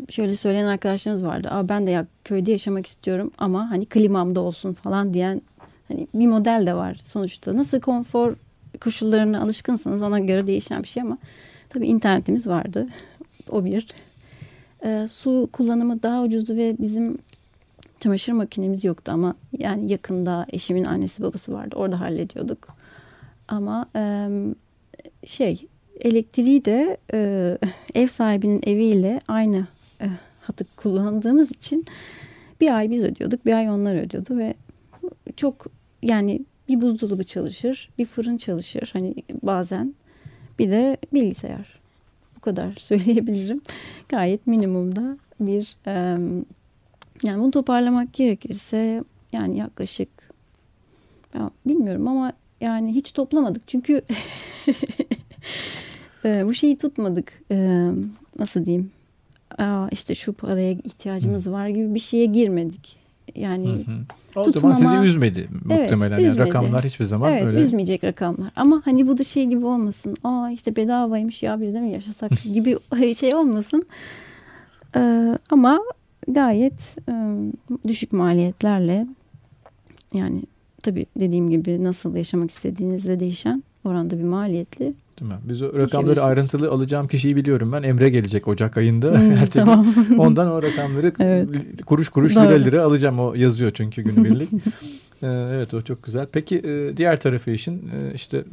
şöyle 0.09 0.37
söyleyen 0.37 0.67
arkadaşlarımız 0.67 1.25
vardı. 1.25 1.49
Aa 1.51 1.69
ben 1.69 1.87
de 1.87 1.91
ya 1.91 2.07
köyde 2.25 2.51
yaşamak 2.51 2.87
istiyorum 2.87 3.31
ama 3.39 3.71
hani 3.71 3.87
klimamda 3.87 4.41
olsun 4.41 4.73
falan 4.73 5.15
diyen 5.15 5.43
hani 5.89 6.09
bir 6.15 6.27
model 6.27 6.65
de 6.67 6.75
var 6.75 7.01
sonuçta. 7.05 7.57
Nasıl 7.57 7.81
konfor 7.81 8.35
koşullarına 8.81 9.43
alışkınsanız 9.43 10.03
ona 10.03 10.21
göre 10.21 10.47
değişen 10.47 10.83
bir 10.83 10.89
şey 10.89 11.03
ama 11.03 11.19
tabii 11.69 11.87
internetimiz 11.87 12.47
vardı. 12.47 12.87
O 13.51 13.65
bir. 13.65 13.87
E, 14.85 15.07
su 15.09 15.49
kullanımı 15.53 16.03
daha 16.03 16.23
ucuzdu 16.23 16.57
ve 16.57 16.77
bizim 16.79 17.19
çamaşır 18.01 18.33
makinemiz 18.33 18.85
yoktu 18.85 19.13
ama 19.13 19.35
yani 19.59 19.93
yakında 19.93 20.47
eşimin 20.53 20.85
annesi 20.85 21.23
babası 21.23 21.53
vardı. 21.53 21.77
Orada 21.77 22.01
hallediyorduk. 22.01 22.69
Ama 23.49 23.87
e, 23.97 24.29
şey 25.27 25.67
elektriği 26.01 26.65
de 26.65 26.97
e, 27.13 27.59
ev 27.95 28.07
sahibinin 28.07 28.61
eviyle 28.67 29.19
aynı 29.29 29.67
e, 30.01 30.07
hatı 30.41 30.65
kullandığımız 30.77 31.51
için 31.51 31.87
bir 32.61 32.77
ay 32.77 32.91
biz 32.91 33.05
ödüyorduk, 33.05 33.47
bir 33.47 33.53
ay 33.53 33.71
onlar 33.71 33.95
ödüyordu 33.95 34.39
ve 34.39 34.55
çok 35.37 35.67
yani 36.03 36.41
bir 36.69 36.81
buzdolabı 36.81 37.25
çalışır, 37.25 37.91
bir 37.99 38.05
fırın 38.05 38.37
çalışır 38.37 38.91
hani 38.93 39.15
bazen 39.43 39.95
bir 40.59 40.71
de 40.71 40.97
bilgisayar. 41.13 41.79
Bu 42.37 42.41
kadar 42.41 42.73
söyleyebilirim. 42.79 43.61
Gayet 44.09 44.47
minimumda 44.47 45.19
bir 45.41 45.77
e, 45.87 45.93
yani 47.23 47.43
bunu 47.43 47.51
toparlamak 47.51 48.13
gerekirse 48.13 49.05
yani 49.33 49.59
yaklaşık 49.59 50.09
ya 51.35 51.51
bilmiyorum 51.67 52.09
ama 52.09 52.33
yani 52.61 52.95
hiç 52.95 53.13
toplamadık 53.13 53.69
çünkü 53.69 54.03
e, 56.25 56.43
bu 56.49 56.55
şeyi 56.55 56.79
tutmadık 56.79 57.33
E, 57.51 57.89
nasıl 58.39 58.65
diyeyim 58.65 58.91
Aa, 59.59 59.89
işte 59.93 60.15
şu 60.15 60.33
paraya 60.33 60.71
ihtiyacımız 60.73 61.51
var 61.51 61.69
gibi 61.69 61.95
bir 61.95 62.01
şeye 62.01 62.27
girmedik 62.27 62.97
yani 63.37 63.67
Hı 63.67 63.73
hı. 63.73 63.99
O 64.37 64.43
tutmama- 64.45 64.75
zaman 64.75 64.75
sizi 65.03 65.11
üzmedi 65.13 65.49
muhtemelen. 65.65 66.19
yani 66.19 66.29
üzmedi. 66.29 66.49
rakamlar 66.49 66.85
hiçbir 66.85 67.05
zaman 67.05 67.33
evet 67.33 67.45
öyle. 67.47 67.61
üzmeyecek 67.61 68.05
rakamlar 68.05 68.49
ama 68.57 68.83
hani 68.85 69.09
bu 69.09 69.19
da 69.19 69.25
şey 69.25 69.47
gibi 69.47 69.65
olmasın 69.67 70.17
aa 70.25 70.51
işte 70.51 70.77
bedavaymış 70.77 71.43
ya 71.43 71.61
biz 71.61 71.75
de 71.75 71.81
mi 71.81 71.93
yaşasak 71.93 72.31
gibi 72.55 72.77
şey 73.15 73.35
olmasın 73.35 73.87
Ee, 74.97 75.39
ama 75.51 75.81
gayet 76.29 76.97
e, 77.09 77.13
düşük 77.89 78.13
maliyetlerle 78.13 79.07
yani 80.15 80.43
tabii 80.83 81.07
dediğim 81.21 81.51
gibi 81.51 81.85
nasıl 81.85 82.17
yaşamak 82.17 82.51
istediğinizle 82.51 83.21
değişen 83.21 83.63
oranda 83.85 84.19
bir 84.19 84.25
maliyetli 84.25 84.93
Değil 85.21 85.31
mi? 85.31 85.39
Biz 85.45 85.63
o 85.63 85.75
rakamları 85.75 86.23
ayrıntılı 86.23 86.71
alacağım 86.71 87.09
kişiyi 87.09 87.37
biliyorum 87.37 87.73
ben. 87.73 87.83
Emre 87.83 88.11
gelecek 88.11 88.49
Ocak 88.49 88.77
ayında. 88.77 89.11
Hmm, 89.13 89.29
gün. 89.39 89.45
tamam. 89.47 89.95
Ondan 90.19 90.51
o 90.51 90.63
rakamları 90.63 91.13
Evet. 91.21 91.49
kuruş 91.87 92.09
kuruş 92.09 92.37
Doğru. 92.37 92.45
lira 92.45 92.55
lira 92.55 92.83
alacağım. 92.83 93.21
O 93.21 93.35
yazıyor 93.35 93.71
çünkü 93.71 94.03
günübirlik. 94.03 94.49
Ee, 95.23 95.27
evet 95.27 95.75
o 95.75 95.83
çok 95.83 96.03
güzel. 96.03 96.27
Peki 96.33 96.59
e, 96.59 96.97
diğer 96.97 97.21
tarafı 97.21 97.51
işin 97.51 97.75
e, 97.79 98.15
işte 98.15 98.45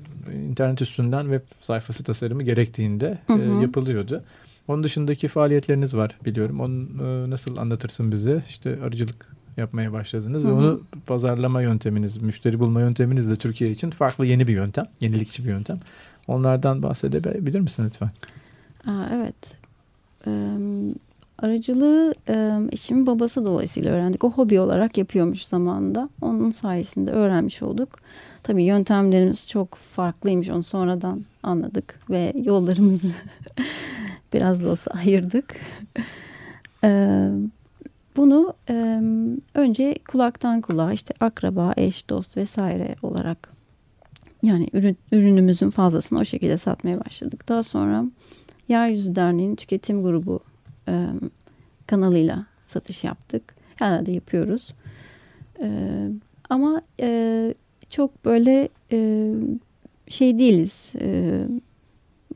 internet 0.50 0.82
üstünden 0.82 1.24
web 1.24 1.42
sayfası 1.62 2.04
tasarımı 2.04 2.44
gerektiğinde 2.44 3.18
Hı 3.28 3.34
e, 3.34 3.36
hı. 3.36 3.62
yapılıyordu. 3.62 4.24
Onun 4.68 4.84
dışındaki 4.84 5.28
faaliyetleriniz 5.28 5.96
var 5.96 6.18
biliyorum. 6.26 6.60
Onu 6.60 7.30
nasıl 7.30 7.58
anlatırsın 7.58 8.12
bize? 8.12 8.44
İşte 8.50 8.80
arıcılık 8.84 9.36
yapmaya 9.58 9.94
başladınız 9.94 10.44
Hı 10.44 10.48
ve 10.48 10.52
hı. 10.52 10.56
onu 10.56 10.82
pazarlama 11.08 11.62
yönteminiz, 11.62 12.18
müşteri 12.18 12.60
bulma 12.60 12.82
yönteminiz 12.82 13.30
de 13.30 13.36
Türkiye 13.36 13.72
için 13.72 13.90
farklı 13.90 14.26
yeni 14.26 14.48
bir 14.48 14.54
yöntem, 14.54 14.86
yenilikçi 15.00 15.44
bir 15.44 15.50
yöntem. 15.50 15.80
Onlardan 16.28 16.84
bahsedebilir 16.84 17.60
misin 17.60 17.86
lütfen? 17.86 18.10
Aa, 18.88 19.06
evet. 19.14 19.58
Aracılığı 21.40 22.14
e, 22.30 22.52
eşimin 22.72 23.08
babası 23.08 23.46
dolayısıyla 23.46 23.92
öğrendik. 23.92 24.24
O 24.24 24.32
hobi 24.32 24.60
olarak 24.60 24.98
yapıyormuş 24.98 25.46
zamanında. 25.46 26.10
Onun 26.22 26.52
sayesinde 26.52 27.12
öğrenmiş 27.12 27.62
olduk. 27.64 27.90
Tabii 28.44 28.64
yöntemlerimiz 28.64 29.50
çok 29.50 29.76
farklıymış. 29.76 30.50
Onu 30.50 30.64
sonradan 30.64 31.26
anladık 31.44 32.00
ve 32.10 32.34
yollarımızı 32.44 33.08
biraz 34.34 34.64
da 34.64 34.70
olsa 34.70 34.92
ayırdık. 34.92 35.56
Bunu 38.16 38.54
önce 39.54 39.96
kulaktan 40.08 40.62
kulağa 40.62 40.94
işte 40.94 41.14
akraba, 41.20 41.74
eş, 41.78 42.10
dost 42.10 42.38
vesaire 42.38 42.96
olarak 43.04 43.55
yani 44.46 44.68
ürün, 44.74 44.98
ürünümüzün 45.12 45.70
fazlasını 45.70 46.20
o 46.20 46.26
şekilde 46.26 46.58
satmaya 46.58 47.06
başladık. 47.06 47.50
Daha 47.50 47.64
sonra 47.64 48.06
Yeryüzü 48.68 49.16
Derneği'nin 49.16 49.56
tüketim 49.56 50.04
grubu 50.04 50.40
e, 50.88 51.06
kanalıyla 51.88 52.46
satış 52.68 53.04
yaptık. 53.04 53.56
Herhalde 53.76 54.12
yapıyoruz. 54.12 54.74
E, 55.62 55.70
ama 56.50 56.82
e, 57.02 57.54
çok 57.90 58.26
böyle 58.26 58.70
e, 58.92 59.32
şey 60.08 60.40
değiliz. 60.40 60.92
E, 61.00 61.40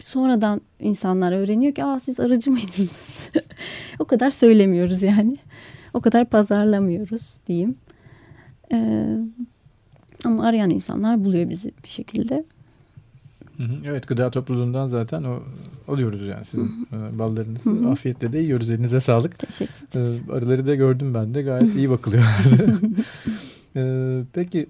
sonradan 0.02 0.62
insanlar 0.80 1.32
öğreniyor 1.32 1.74
ki 1.74 1.84
Aa, 1.84 2.00
siz 2.00 2.20
aracı 2.20 2.52
mıydınız? 2.52 3.30
o 4.00 4.06
kadar 4.06 4.32
söylemiyoruz 4.32 5.04
yani. 5.04 5.38
O 5.94 6.02
kadar 6.02 6.26
pazarlamıyoruz 6.26 7.38
diyeyim. 7.48 7.76
E, 8.74 9.08
ama 10.26 10.46
arayan 10.46 10.70
insanlar 10.70 11.24
buluyor 11.24 11.50
bizi 11.50 11.72
bir 11.84 11.90
şekilde. 11.90 12.44
Hı 13.58 13.64
hı. 13.64 13.76
Evet 13.86 14.08
gıda 14.08 14.30
topluluğundan 14.32 14.88
zaten 14.88 15.24
o 15.24 15.40
alıyoruz 15.88 16.28
yani 16.28 16.46
sizin 16.46 16.88
e, 16.94 17.20
ballarınızı. 17.20 17.70
Hı 17.70 17.74
hı. 17.74 17.90
Afiyetle 17.92 18.34
de 18.34 18.38
yiyoruz. 18.40 18.70
Elinize 18.70 19.00
sağlık. 19.00 19.40
Teşekkür 19.40 19.74
E, 19.74 20.00
ederiz. 20.02 20.22
arıları 20.32 20.66
da 20.66 20.76
gördüm 20.76 21.14
ben 21.14 21.34
de 21.34 21.42
gayet 21.42 21.76
iyi 21.76 21.90
bakılıyorlardı. 21.90 22.80
E, 23.76 23.82
peki 24.34 24.70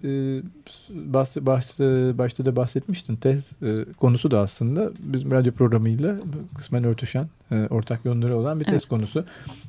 bahs- 0.92 1.40
bahs- 1.46 2.18
başta 2.18 2.46
da 2.46 2.56
bahsetmiştin 2.56 3.16
tez 3.16 3.52
konusu 3.98 4.32
da 4.32 4.40
aslında 4.40 4.92
bizim 5.00 5.32
radyo 5.32 5.52
programıyla 5.54 6.16
kısmen 6.58 6.84
örtüşen 6.84 7.28
ortak 7.70 8.06
yönleri 8.06 8.34
olan 8.34 8.60
bir 8.60 8.66
tez 8.66 8.74
Evet. 8.74 8.86
konusu. 8.90 9.26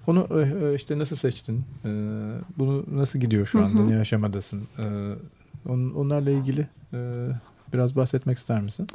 Onu 0.07 0.27
işte 0.75 0.99
nasıl 0.99 1.17
seçtin? 1.17 1.61
Bunu 2.59 2.85
nasıl 2.95 3.19
gidiyor 3.19 3.47
şu 3.47 3.59
Hı 3.59 3.63
anda? 3.65 3.79
hı. 3.81 3.89
Ne 3.91 3.99
aşamadasın? 3.99 4.61
E, 5.67 5.73
on, 5.73 5.91
onlarla 5.91 6.31
ilgili 6.31 6.67
e, 6.93 7.29
biraz 7.73 7.97
bahsetmek 7.97 8.39
ister 8.39 8.61
misin? 8.61 8.87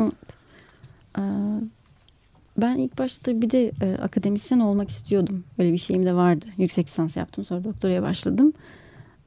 Ee, 1.17 1.21
Ben 2.57 2.77
ilk 2.77 2.97
başta 2.97 3.41
bir 3.41 3.49
de 3.49 3.71
e, 3.81 3.97
akademisyen 4.01 4.59
olmak 4.59 4.89
istiyordum. 4.89 5.43
Böyle 5.59 5.73
bir 5.73 5.77
şeyim 5.77 6.05
de 6.05 6.13
vardı. 6.13 6.45
Yüksek 6.57 6.87
lisans 6.87 7.17
yaptım 7.17 7.45
sonra 7.45 7.63
doktoraya 7.63 8.01
başladım. 8.01 8.53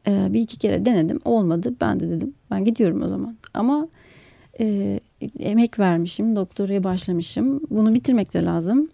Ee, 0.07 0.29
bir 0.33 0.41
iki 0.41 0.59
kere 0.59 0.85
denedim 0.85 1.21
olmadı. 1.25 1.75
Ben 1.81 2.01
de 2.01 2.11
dedim 2.11 2.35
ben 2.51 2.65
gidiyorum 2.65 3.03
o 3.03 3.09
zaman. 3.09 3.37
Ama 3.55 3.89
e, 4.61 5.01
emek 5.39 5.79
vermişim 5.79 6.37
doktoraya 6.37 6.85
başlamışım. 6.85 7.61
Bunu 7.71 7.95
bitirmek 7.95 8.35
de 8.35 8.45
lazım. 8.45 8.89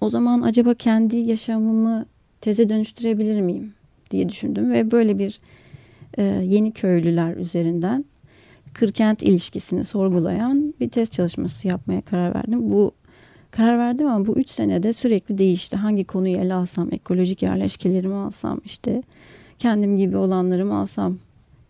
O 0.00 0.08
zaman 0.08 0.42
acaba 0.42 0.74
kendi 0.74 1.16
yaşamımı 1.16 2.06
teze 2.40 2.68
dönüştürebilir 2.68 3.40
miyim 3.40 3.74
diye 4.10 4.28
düşündüm. 4.28 4.72
Ve 4.72 4.90
böyle 4.90 5.18
bir 5.18 5.40
e, 6.18 6.22
yeni 6.22 6.72
köylüler 6.72 7.36
üzerinden 7.36 8.04
kırkent 8.74 9.22
ilişkisini 9.22 9.84
sorgulayan 9.84 10.74
bir 10.80 10.88
test 10.88 11.12
çalışması 11.12 11.68
yapmaya 11.68 12.00
karar 12.00 12.34
verdim. 12.34 12.72
Bu 12.72 12.92
karar 13.50 13.78
verdim 13.78 14.06
ama 14.06 14.26
bu 14.26 14.38
üç 14.38 14.50
senede 14.50 14.92
sürekli 14.92 15.38
değişti. 15.38 15.76
Hangi 15.76 16.04
konuyu 16.04 16.36
ele 16.36 16.54
alsam, 16.54 16.88
ekolojik 16.92 17.42
yerleşkeleri 17.42 18.08
mi 18.08 18.14
alsam, 18.14 18.60
işte 18.64 19.02
kendim 19.58 19.96
gibi 19.96 20.16
olanları 20.16 20.74
alsam, 20.74 21.18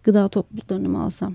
gıda 0.03 0.29
topluluklarını 0.29 1.03
alsam? 1.03 1.35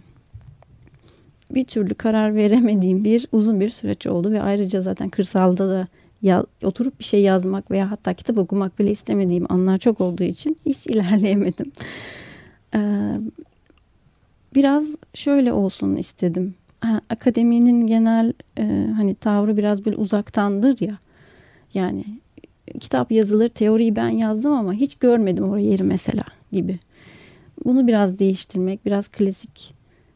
Bir 1.51 1.63
türlü 1.63 1.93
karar 1.93 2.35
veremediğim 2.35 3.03
bir 3.03 3.27
uzun 3.31 3.59
bir 3.59 3.69
süreç 3.69 4.07
oldu 4.07 4.31
ve 4.31 4.41
ayrıca 4.41 4.81
zaten 4.81 5.09
kırsalda 5.09 5.69
da 5.69 5.87
ya, 6.21 6.45
oturup 6.63 6.99
bir 6.99 7.03
şey 7.03 7.21
yazmak 7.21 7.71
veya 7.71 7.91
hatta 7.91 8.13
kitap 8.13 8.37
okumak 8.37 8.79
bile 8.79 8.91
istemediğim 8.91 9.45
anlar 9.49 9.77
çok 9.77 10.01
olduğu 10.01 10.23
için 10.23 10.57
hiç 10.65 10.87
ilerleyemedim. 10.87 11.71
Ee, 12.75 12.79
biraz 14.55 14.87
şöyle 15.13 15.53
olsun 15.53 15.95
istedim. 15.95 16.55
Ha, 16.81 17.01
akademinin 17.09 17.87
genel 17.87 18.33
e, 18.57 18.87
hani 18.95 19.15
tavrı 19.15 19.57
biraz 19.57 19.85
böyle 19.85 19.97
uzaktandır 19.97 20.81
ya. 20.81 20.97
Yani 21.73 22.03
kitap 22.79 23.11
yazılır, 23.11 23.49
teoriyi 23.49 23.95
ben 23.95 24.09
yazdım 24.09 24.53
ama 24.53 24.73
hiç 24.73 24.95
görmedim 24.95 25.49
orayı 25.49 25.65
yeri 25.65 25.83
mesela 25.83 26.23
gibi. 26.51 26.79
Bunu 27.65 27.87
biraz 27.87 28.19
değiştirmek, 28.19 28.85
biraz 28.85 29.07
klasik 29.07 29.73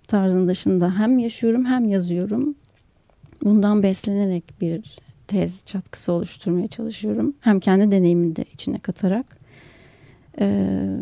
tarzın 0.08 0.48
dışında 0.48 0.92
hem 0.98 1.20
yaşıyorum 1.20 1.66
hem 1.66 1.86
yazıyorum. 1.86 2.56
Bundan 3.44 3.84
beslenerek 3.84 4.44
bir 4.62 4.98
tez 5.28 5.66
çatkısı 5.66 6.12
oluşturmaya 6.14 6.68
çalışıyorum. 6.68 7.34
Hem 7.40 7.60
kendi 7.60 7.92
deneyimini 7.92 8.36
de 8.36 8.46
içine 8.54 8.80
katarak. 8.80 9.26
Ee, 10.40 11.00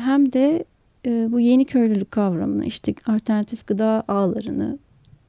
hem 0.00 0.32
de 0.32 0.64
e, 1.06 1.32
bu 1.32 1.40
yeni 1.40 1.64
köylülük 1.64 2.10
kavramını, 2.10 2.66
işte 2.66 2.94
alternatif 3.06 3.66
gıda 3.66 4.04
ağlarını, 4.08 4.78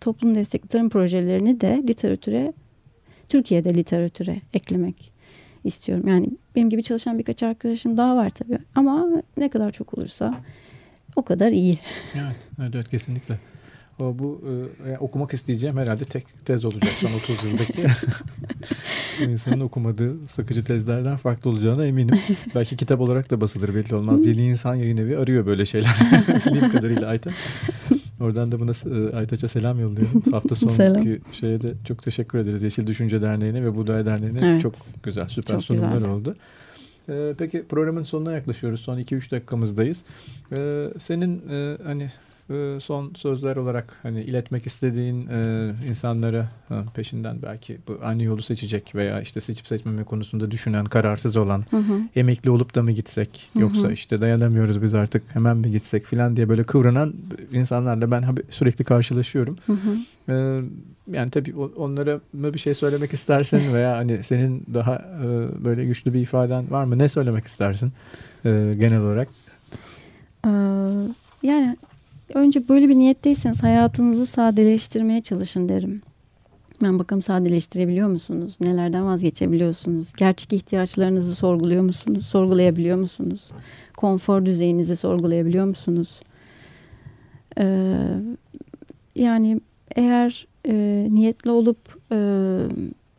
toplum 0.01 0.35
destekli 0.35 0.67
tarım 0.67 0.89
projelerini 0.89 1.61
de 1.61 1.83
literatüre, 1.87 2.53
Türkiye'de 3.29 3.75
literatüre 3.75 4.41
eklemek 4.53 5.11
istiyorum. 5.63 6.07
Yani 6.07 6.29
benim 6.55 6.69
gibi 6.69 6.83
çalışan 6.83 7.19
birkaç 7.19 7.43
arkadaşım 7.43 7.97
daha 7.97 8.15
var 8.15 8.29
tabii. 8.29 8.57
Ama 8.75 9.07
ne 9.37 9.49
kadar 9.49 9.71
çok 9.71 9.97
olursa 9.97 10.41
o 11.15 11.21
kadar 11.21 11.51
iyi. 11.51 11.79
Evet, 12.15 12.35
evet, 12.59 12.75
evet 12.75 12.89
kesinlikle. 12.89 13.39
Bu 14.01 14.41
e, 14.87 14.97
okumak 14.97 15.33
isteyeceğim 15.33 15.77
herhalde 15.77 16.05
tek 16.05 16.25
tez 16.45 16.65
olacak 16.65 16.91
son 16.99 17.13
30 17.13 17.43
yıldaki. 17.43 17.85
insanın 19.31 19.59
okumadığı 19.59 20.27
sıkıcı 20.27 20.63
tezlerden 20.63 21.17
farklı 21.17 21.49
olacağına 21.49 21.85
eminim. 21.85 22.19
Belki 22.55 22.77
kitap 22.77 23.01
olarak 23.01 23.31
da 23.31 23.41
basılır 23.41 23.75
belli 23.75 23.95
olmaz. 23.95 24.25
Yeni 24.25 24.47
insan 24.47 24.75
yayın 24.75 24.97
evi 24.97 25.17
arıyor 25.17 25.45
böyle 25.45 25.65
şeyler. 25.65 25.95
Bildiğim 26.45 26.71
kadarıyla 26.71 27.07
Ayta. 27.07 27.31
Oradan 28.19 28.51
da 28.51 28.59
buna 28.59 28.71
e, 28.71 29.15
Aytaç'a 29.15 29.47
selam 29.47 29.79
yolluyorum. 29.79 30.23
Hafta 30.31 30.55
sonraki 30.55 31.21
şeye 31.31 31.61
de 31.61 31.73
çok 31.87 32.03
teşekkür 32.03 32.39
ederiz. 32.39 32.63
Yeşil 32.63 32.87
Düşünce 32.87 33.21
Derneği'ne 33.21 33.63
ve 33.63 33.75
Buğday 33.75 34.05
Derneği'ne 34.05 34.39
evet. 34.43 34.61
çok 34.61 34.75
güzel, 35.03 35.27
süper 35.27 35.53
çok 35.53 35.63
sunumlar 35.63 35.93
güzeldi. 35.93 36.09
oldu. 36.09 36.35
Ee, 37.09 37.33
peki 37.37 37.65
programın 37.69 38.03
sonuna 38.03 38.31
yaklaşıyoruz. 38.31 38.81
Son 38.81 38.99
2-3 38.99 39.31
dakikamızdayız. 39.31 40.01
Ee, 40.57 40.87
senin 40.97 41.49
e, 41.49 41.77
hani 41.83 42.09
e, 42.51 42.79
son 42.79 43.13
sözler 43.15 43.55
olarak 43.55 43.93
hani 44.03 44.21
iletmek 44.21 44.65
istediğin 44.65 45.27
e, 45.27 45.71
insanlara 45.89 46.49
peşinden 46.95 47.41
belki 47.41 47.77
bu 47.87 47.99
aynı 48.03 48.23
yolu 48.23 48.41
seçecek 48.41 48.95
veya 48.95 49.21
işte 49.21 49.41
seçip 49.41 49.67
seçmeme 49.67 50.03
konusunda 50.03 50.51
düşünen, 50.51 50.85
kararsız 50.85 51.37
olan, 51.37 51.65
hı 51.69 51.77
hı. 51.77 52.01
emekli 52.15 52.49
olup 52.49 52.75
da 52.75 52.83
mı 52.83 52.91
gitsek 52.91 53.49
hı 53.53 53.59
hı. 53.59 53.63
yoksa 53.63 53.91
işte 53.91 54.21
dayanamıyoruz 54.21 54.81
biz 54.81 54.95
artık 54.95 55.23
hemen 55.33 55.57
mi 55.57 55.71
gitsek 55.71 56.05
falan 56.05 56.35
diye 56.35 56.49
böyle 56.49 56.63
kıvranan 56.63 57.13
insanlarla 57.51 58.11
ben 58.11 58.35
sürekli 58.49 58.83
karşılaşıyorum. 58.83 59.57
Hı 59.65 59.73
hı. 59.73 59.97
E, 60.29 60.61
yani 61.11 61.29
tabii 61.29 61.55
onlara 61.55 62.21
mı 62.33 62.53
bir 62.53 62.59
şey 62.59 62.73
söylemek 62.73 63.13
istersin 63.13 63.73
veya 63.73 63.97
hani 63.97 64.23
senin 64.23 64.65
daha 64.73 65.05
böyle 65.63 65.85
güçlü 65.85 66.13
bir 66.13 66.19
ifaden 66.19 66.71
var 66.71 66.83
mı? 66.83 66.97
Ne 66.99 67.09
söylemek 67.09 67.45
istersin 67.45 67.91
genel 68.43 69.01
olarak? 69.01 69.27
Yani 71.43 71.77
önce 72.33 72.69
böyle 72.69 72.89
bir 72.89 72.95
niyetteyseniz 72.95 73.63
hayatınızı 73.63 74.25
sadeleştirmeye 74.25 75.21
çalışın 75.21 75.69
derim. 75.69 76.01
Ben 76.83 76.99
bakalım 76.99 77.21
sadeleştirebiliyor 77.21 78.09
musunuz? 78.09 78.57
Nelerden 78.61 79.05
vazgeçebiliyorsunuz? 79.05 80.13
Gerçek 80.17 80.53
ihtiyaçlarınızı 80.53 81.35
sorguluyor 81.35 81.83
musunuz? 81.83 82.25
Sorgulayabiliyor 82.25 82.97
musunuz? 82.97 83.49
Konfor 83.97 84.45
düzeyinizi 84.45 84.95
sorgulayabiliyor 84.95 85.65
musunuz? 85.65 86.21
Ee, 87.57 87.97
yani 89.15 89.61
eğer 89.95 90.47
e, 90.67 91.07
niyetli 91.11 91.51
olup 91.51 91.77
e, 92.11 92.17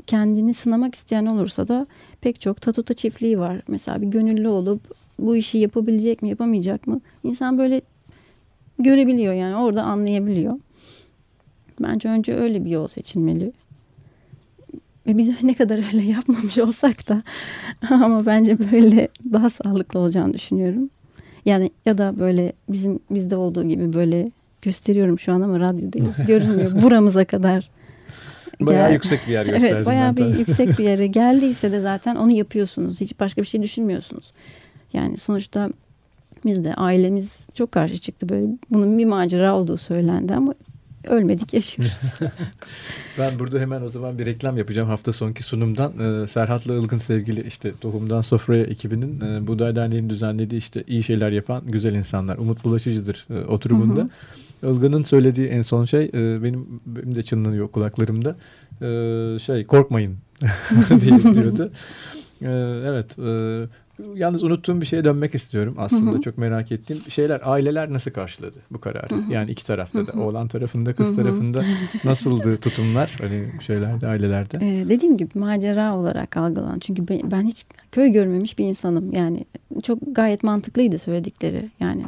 kendini 0.07 0.55
sınamak 0.55 0.95
isteyen 0.95 1.27
olursa 1.27 1.69
da 1.69 1.87
pek 2.21 2.41
çok 2.41 2.61
tatuta 2.61 2.95
çiftliği 2.95 3.39
var. 3.39 3.63
Mesela 3.69 4.03
bir 4.03 4.07
gönüllü 4.07 4.49
olup 4.49 4.81
bu 5.19 5.37
işi 5.37 5.59
yapabilecek 5.59 6.23
mi 6.23 6.29
yapamayacak 6.29 6.87
mı? 6.87 7.01
İnsan 7.25 7.59
böyle 7.59 7.83
görebiliyor 8.83 9.35
yani 9.35 9.57
orada 9.57 9.83
anlayabiliyor. 9.83 10.59
Bence 11.81 12.09
önce 12.09 12.35
öyle 12.35 12.65
bir 12.65 12.71
yol 12.71 12.87
seçilmeli. 12.87 13.53
Ve 15.07 15.19
biz 15.19 15.31
ne 15.43 15.55
kadar 15.55 15.95
öyle 15.95 16.03
yapmamış 16.03 16.59
olsak 16.59 17.09
da 17.09 17.23
ama 17.91 18.27
bence 18.27 18.73
böyle 18.73 19.09
daha 19.33 19.51
sağlıklı 19.51 20.01
olacağını 20.01 20.35
düşünüyorum. 20.35 20.91
Yani 21.45 21.71
ya 21.87 21.99
da 21.99 22.15
böyle 22.19 22.53
bizim 22.69 23.01
bizde 23.11 23.37
olduğu 23.37 23.69
gibi 23.69 23.93
böyle 23.93 24.31
gösteriyorum 24.63 25.19
şu 25.19 25.33
an 25.33 25.41
ama 25.41 25.61
radyodayız. 25.61 26.17
Görünmüyor. 26.27 26.83
Buramıza 26.83 27.25
kadar. 27.25 27.71
Bayağı 28.61 28.89
Gel... 28.89 28.95
yüksek 28.95 29.21
bir 29.27 29.33
yer 29.33 29.47
gösterdin. 29.47 29.75
Evet 29.75 29.87
bayağı 29.87 30.17
bir 30.17 30.39
yüksek 30.39 30.79
bir 30.79 30.85
yere 30.85 31.07
geldiyse 31.07 31.73
de 31.73 31.81
zaten 31.81 32.17
onu 32.17 32.33
yapıyorsunuz. 32.33 33.01
Hiç 33.01 33.21
başka 33.21 33.43
bir 33.43 33.47
şey 33.47 33.63
düşünmüyorsunuz. 33.63 34.33
Yani 34.93 35.19
sonuçta 35.19 35.71
biz 36.45 36.65
de 36.65 36.75
ailemiz 36.75 37.47
çok 37.55 37.73
karşı 37.73 37.99
çıktı 37.99 38.29
böyle. 38.29 38.47
Bunun 38.71 38.99
bir 38.99 39.05
macera 39.05 39.57
olduğu 39.57 39.77
söylendi 39.77 40.35
ama 40.35 40.55
ölmedik 41.09 41.55
yaşıyoruz. 41.55 42.13
ben 43.19 43.39
burada 43.39 43.61
hemen 43.61 43.83
o 43.83 43.89
zaman 43.89 44.19
bir 44.19 44.27
reklam 44.27 44.59
yapacağım 44.59 44.89
hafta 44.89 45.13
sonki 45.13 45.43
sunumdan. 45.43 45.93
Ee, 45.99 46.27
Serhat'la 46.27 46.75
Ilgın 46.75 46.99
sevgili 46.99 47.47
işte 47.47 47.73
Tohumdan 47.81 48.21
Sofraya 48.21 48.65
ekibinin 48.65 49.21
e, 49.21 49.47
Buğday 49.47 49.77
Derneği'nin 49.77 50.11
düzenlediği 50.11 50.59
işte 50.59 50.85
iyi 50.87 51.03
şeyler 51.03 51.33
yapan 51.33 51.63
güzel 51.67 51.95
insanlar. 51.95 52.39
Umut 52.39 52.65
Bulaşıcı'dır 52.65 53.27
e, 53.31 53.45
oturumunda. 53.45 54.01
Hı 54.01 54.05
hı. 54.67 54.73
Ilgın'ın 54.73 55.03
söylediği 55.03 55.47
en 55.47 55.63
son 55.63 55.85
şey 55.85 56.05
e, 56.05 56.43
benim, 56.43 56.81
benim 56.87 57.15
de 57.15 57.23
çınlanıyor 57.23 57.69
kulaklarımda. 57.69 58.37
E, 58.83 59.39
şey 59.39 59.67
korkmayın 59.67 60.17
diye 61.01 61.35
diyordu. 61.35 61.73
E, 62.43 62.51
evet 62.87 63.19
e, 63.19 63.63
Yalnız 64.15 64.43
unuttuğum 64.43 64.81
bir 64.81 64.87
şeye 64.87 65.05
dönmek 65.05 65.35
istiyorum 65.35 65.75
aslında. 65.79 66.13
Hı 66.13 66.17
hı. 66.17 66.21
Çok 66.21 66.39
merak 66.39 66.73
ettiğim 66.73 67.03
şeyler. 67.09 67.41
Aileler 67.45 67.93
nasıl 67.93 68.11
karşıladı 68.11 68.59
bu 68.71 68.81
kararı? 68.81 69.15
Hı 69.15 69.19
hı. 69.19 69.33
Yani 69.33 69.51
iki 69.51 69.67
tarafta 69.67 70.07
da. 70.07 70.13
Oğlan 70.13 70.49
tarafında, 70.49 70.95
kız 70.95 71.07
hı 71.07 71.11
hı. 71.11 71.17
tarafında 71.17 71.65
nasıldı 72.05 72.57
tutumlar? 72.57 73.17
Hani 73.21 73.49
şeylerde, 73.61 74.07
ailelerde. 74.07 74.57
Ee, 74.57 74.89
dediğim 74.89 75.17
gibi 75.17 75.39
macera 75.39 75.97
olarak 75.97 76.37
algılan. 76.37 76.79
Çünkü 76.79 77.09
ben, 77.09 77.31
ben 77.31 77.43
hiç 77.43 77.67
köy 77.93 78.09
görmemiş 78.09 78.59
bir 78.59 78.65
insanım. 78.65 79.13
Yani 79.13 79.45
çok 79.83 79.99
gayet 80.07 80.43
mantıklıydı 80.43 80.99
söyledikleri. 80.99 81.71
Yani 81.81 82.05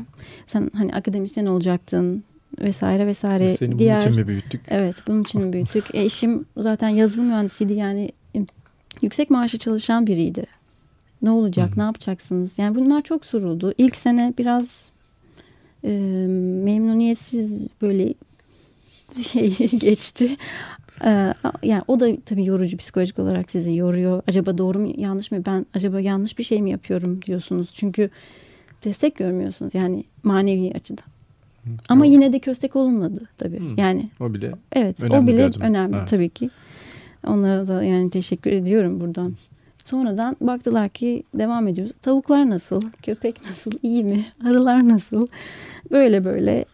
sen 0.46 0.70
hani 0.74 0.94
akademisyen 0.94 1.46
olacaktın 1.46 2.24
vesaire 2.60 3.06
vesaire. 3.06 3.50
Seni 3.50 3.78
Diğer, 3.78 4.00
bunun 4.00 4.10
için 4.10 4.20
mi 4.20 4.28
büyüttük? 4.28 4.60
Evet 4.68 4.96
bunun 5.06 5.22
için 5.22 5.42
mi 5.42 5.52
büyüttük? 5.52 5.94
E, 5.94 6.02
eşim 6.02 6.44
zaten 6.56 6.88
yazılım 6.88 7.26
mühendisiydi 7.26 7.72
yani 7.72 8.10
yüksek 9.02 9.30
maaşı 9.30 9.58
çalışan 9.58 10.06
biriydi. 10.06 10.46
Ne 11.24 11.30
olacak? 11.30 11.70
Hı-hı. 11.70 11.80
Ne 11.80 11.82
yapacaksınız? 11.82 12.58
Yani 12.58 12.74
bunlar 12.74 13.02
çok 13.02 13.26
soruldu. 13.26 13.74
İlk 13.78 13.96
sene 13.96 14.34
biraz 14.38 14.90
e, 15.84 15.90
memnuniyetsiz 16.64 17.68
böyle 17.82 18.14
şey 19.22 19.68
geçti. 19.68 20.36
Ee, 21.04 21.34
yani 21.62 21.82
o 21.88 22.00
da 22.00 22.16
tabii 22.26 22.44
yorucu 22.44 22.76
psikolojik 22.76 23.18
olarak 23.18 23.50
sizi 23.50 23.74
yoruyor. 23.74 24.22
Acaba 24.28 24.58
doğru 24.58 24.78
mu 24.78 24.92
yanlış 24.96 25.30
mı? 25.30 25.42
Ben 25.46 25.66
acaba 25.74 26.00
yanlış 26.00 26.38
bir 26.38 26.44
şey 26.44 26.62
mi 26.62 26.70
yapıyorum 26.70 27.22
diyorsunuz. 27.22 27.70
Çünkü 27.74 28.10
destek 28.84 29.16
görmüyorsunuz 29.16 29.74
yani 29.74 30.04
manevi 30.22 30.72
açıdan. 30.74 31.04
Hı, 31.64 31.70
Ama 31.88 32.06
yine 32.06 32.32
de 32.32 32.38
köstek 32.38 32.76
olunmadı 32.76 33.28
tabii. 33.38 33.60
Hı, 33.60 33.80
yani 33.80 34.08
o 34.20 34.34
bile 34.34 34.52
evet 34.72 35.04
o 35.10 35.26
bile 35.26 35.50
önemli 35.60 35.96
ha. 35.96 36.04
tabii 36.04 36.28
ki. 36.28 36.50
Onlara 37.26 37.66
da 37.66 37.84
yani 37.84 38.10
teşekkür 38.10 38.52
ediyorum 38.52 39.00
buradan. 39.00 39.34
Sonradan 39.84 40.36
baktılar 40.40 40.88
ki 40.88 41.22
devam 41.34 41.68
ediyoruz. 41.68 41.92
Tavuklar 42.02 42.50
nasıl? 42.50 42.82
Köpek 43.02 43.36
nasıl? 43.50 43.72
iyi 43.82 44.04
mi? 44.04 44.24
Arılar 44.46 44.88
nasıl? 44.88 45.26
Böyle 45.90 46.24
böyle 46.24 46.64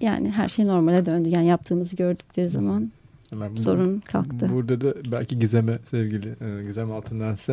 yani 0.00 0.30
her 0.30 0.48
şey 0.48 0.66
normale 0.66 1.06
döndü. 1.06 1.28
Yani 1.28 1.46
yaptığımızı 1.46 1.96
gördükleri 1.96 2.48
zaman 2.48 2.90
Hemen 3.30 3.54
sorun 3.54 4.00
kalktı. 4.00 4.48
Burada 4.52 4.80
da 4.80 4.94
belki 5.12 5.38
Gizem'e 5.38 5.78
sevgili 5.84 6.28
e, 6.28 6.64
Gizem 6.64 6.92
Altındense 6.92 7.52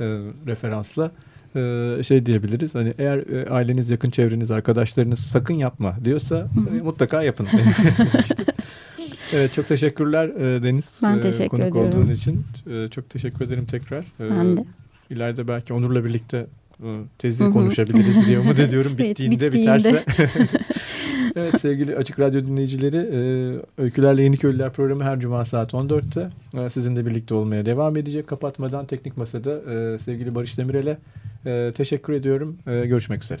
e, 0.00 0.04
referansla 0.46 1.10
e, 1.56 2.02
şey 2.02 2.26
diyebiliriz. 2.26 2.74
Hani 2.74 2.94
eğer 2.98 3.18
e, 3.18 3.50
aileniz, 3.50 3.90
yakın 3.90 4.10
çevreniz, 4.10 4.50
arkadaşlarınız 4.50 5.18
sakın 5.18 5.54
yapma 5.54 5.96
diyorsa 6.04 6.48
e, 6.70 6.82
mutlaka 6.82 7.22
yapın. 7.22 7.46
Evet 9.32 9.54
çok 9.54 9.68
teşekkürler 9.68 10.28
e, 10.28 10.62
Deniz. 10.62 11.00
Ben 11.02 11.18
e, 11.18 11.20
teşekkür 11.20 11.48
konuk 11.48 11.68
ediyorum. 11.68 12.02
olduğun 12.02 12.10
için. 12.10 12.44
E, 12.70 12.88
çok 12.88 13.10
teşekkür 13.10 13.44
ederim 13.44 13.64
tekrar. 13.66 14.04
Ben 14.20 14.56
de. 14.56 14.64
İleride 15.10 15.48
belki 15.48 15.72
Onur'la 15.72 16.04
birlikte 16.04 16.46
tezi 17.18 17.50
konuşabiliriz 17.50 18.26
diye 18.26 18.38
umut 18.38 18.58
ediyorum. 18.58 18.98
Bittiğinde, 18.98 19.46
evet, 19.46 19.54
bittiğinde. 19.54 19.78
biterse. 19.80 20.04
evet 21.36 21.60
sevgili 21.60 21.96
Açık 21.96 22.20
Radyo 22.20 22.40
dinleyicileri 22.40 22.98
Öykülerle 23.78 24.22
Yeni 24.22 24.36
Köylüler 24.36 24.72
programı 24.72 25.04
her 25.04 25.20
cuma 25.20 25.44
saat 25.44 25.72
14'te 25.72 26.30
e, 26.60 26.70
sizinle 26.70 27.06
birlikte 27.06 27.34
olmaya 27.34 27.66
devam 27.66 27.96
edecek. 27.96 28.26
Kapatmadan 28.26 28.86
Teknik 28.86 29.16
Masa'da 29.16 29.60
sevgili 29.98 30.34
Barış 30.34 30.58
Demirel'e 30.58 30.98
teşekkür 31.72 32.12
ediyorum. 32.12 32.58
Görüşmek 32.66 33.24
üzere. 33.24 33.40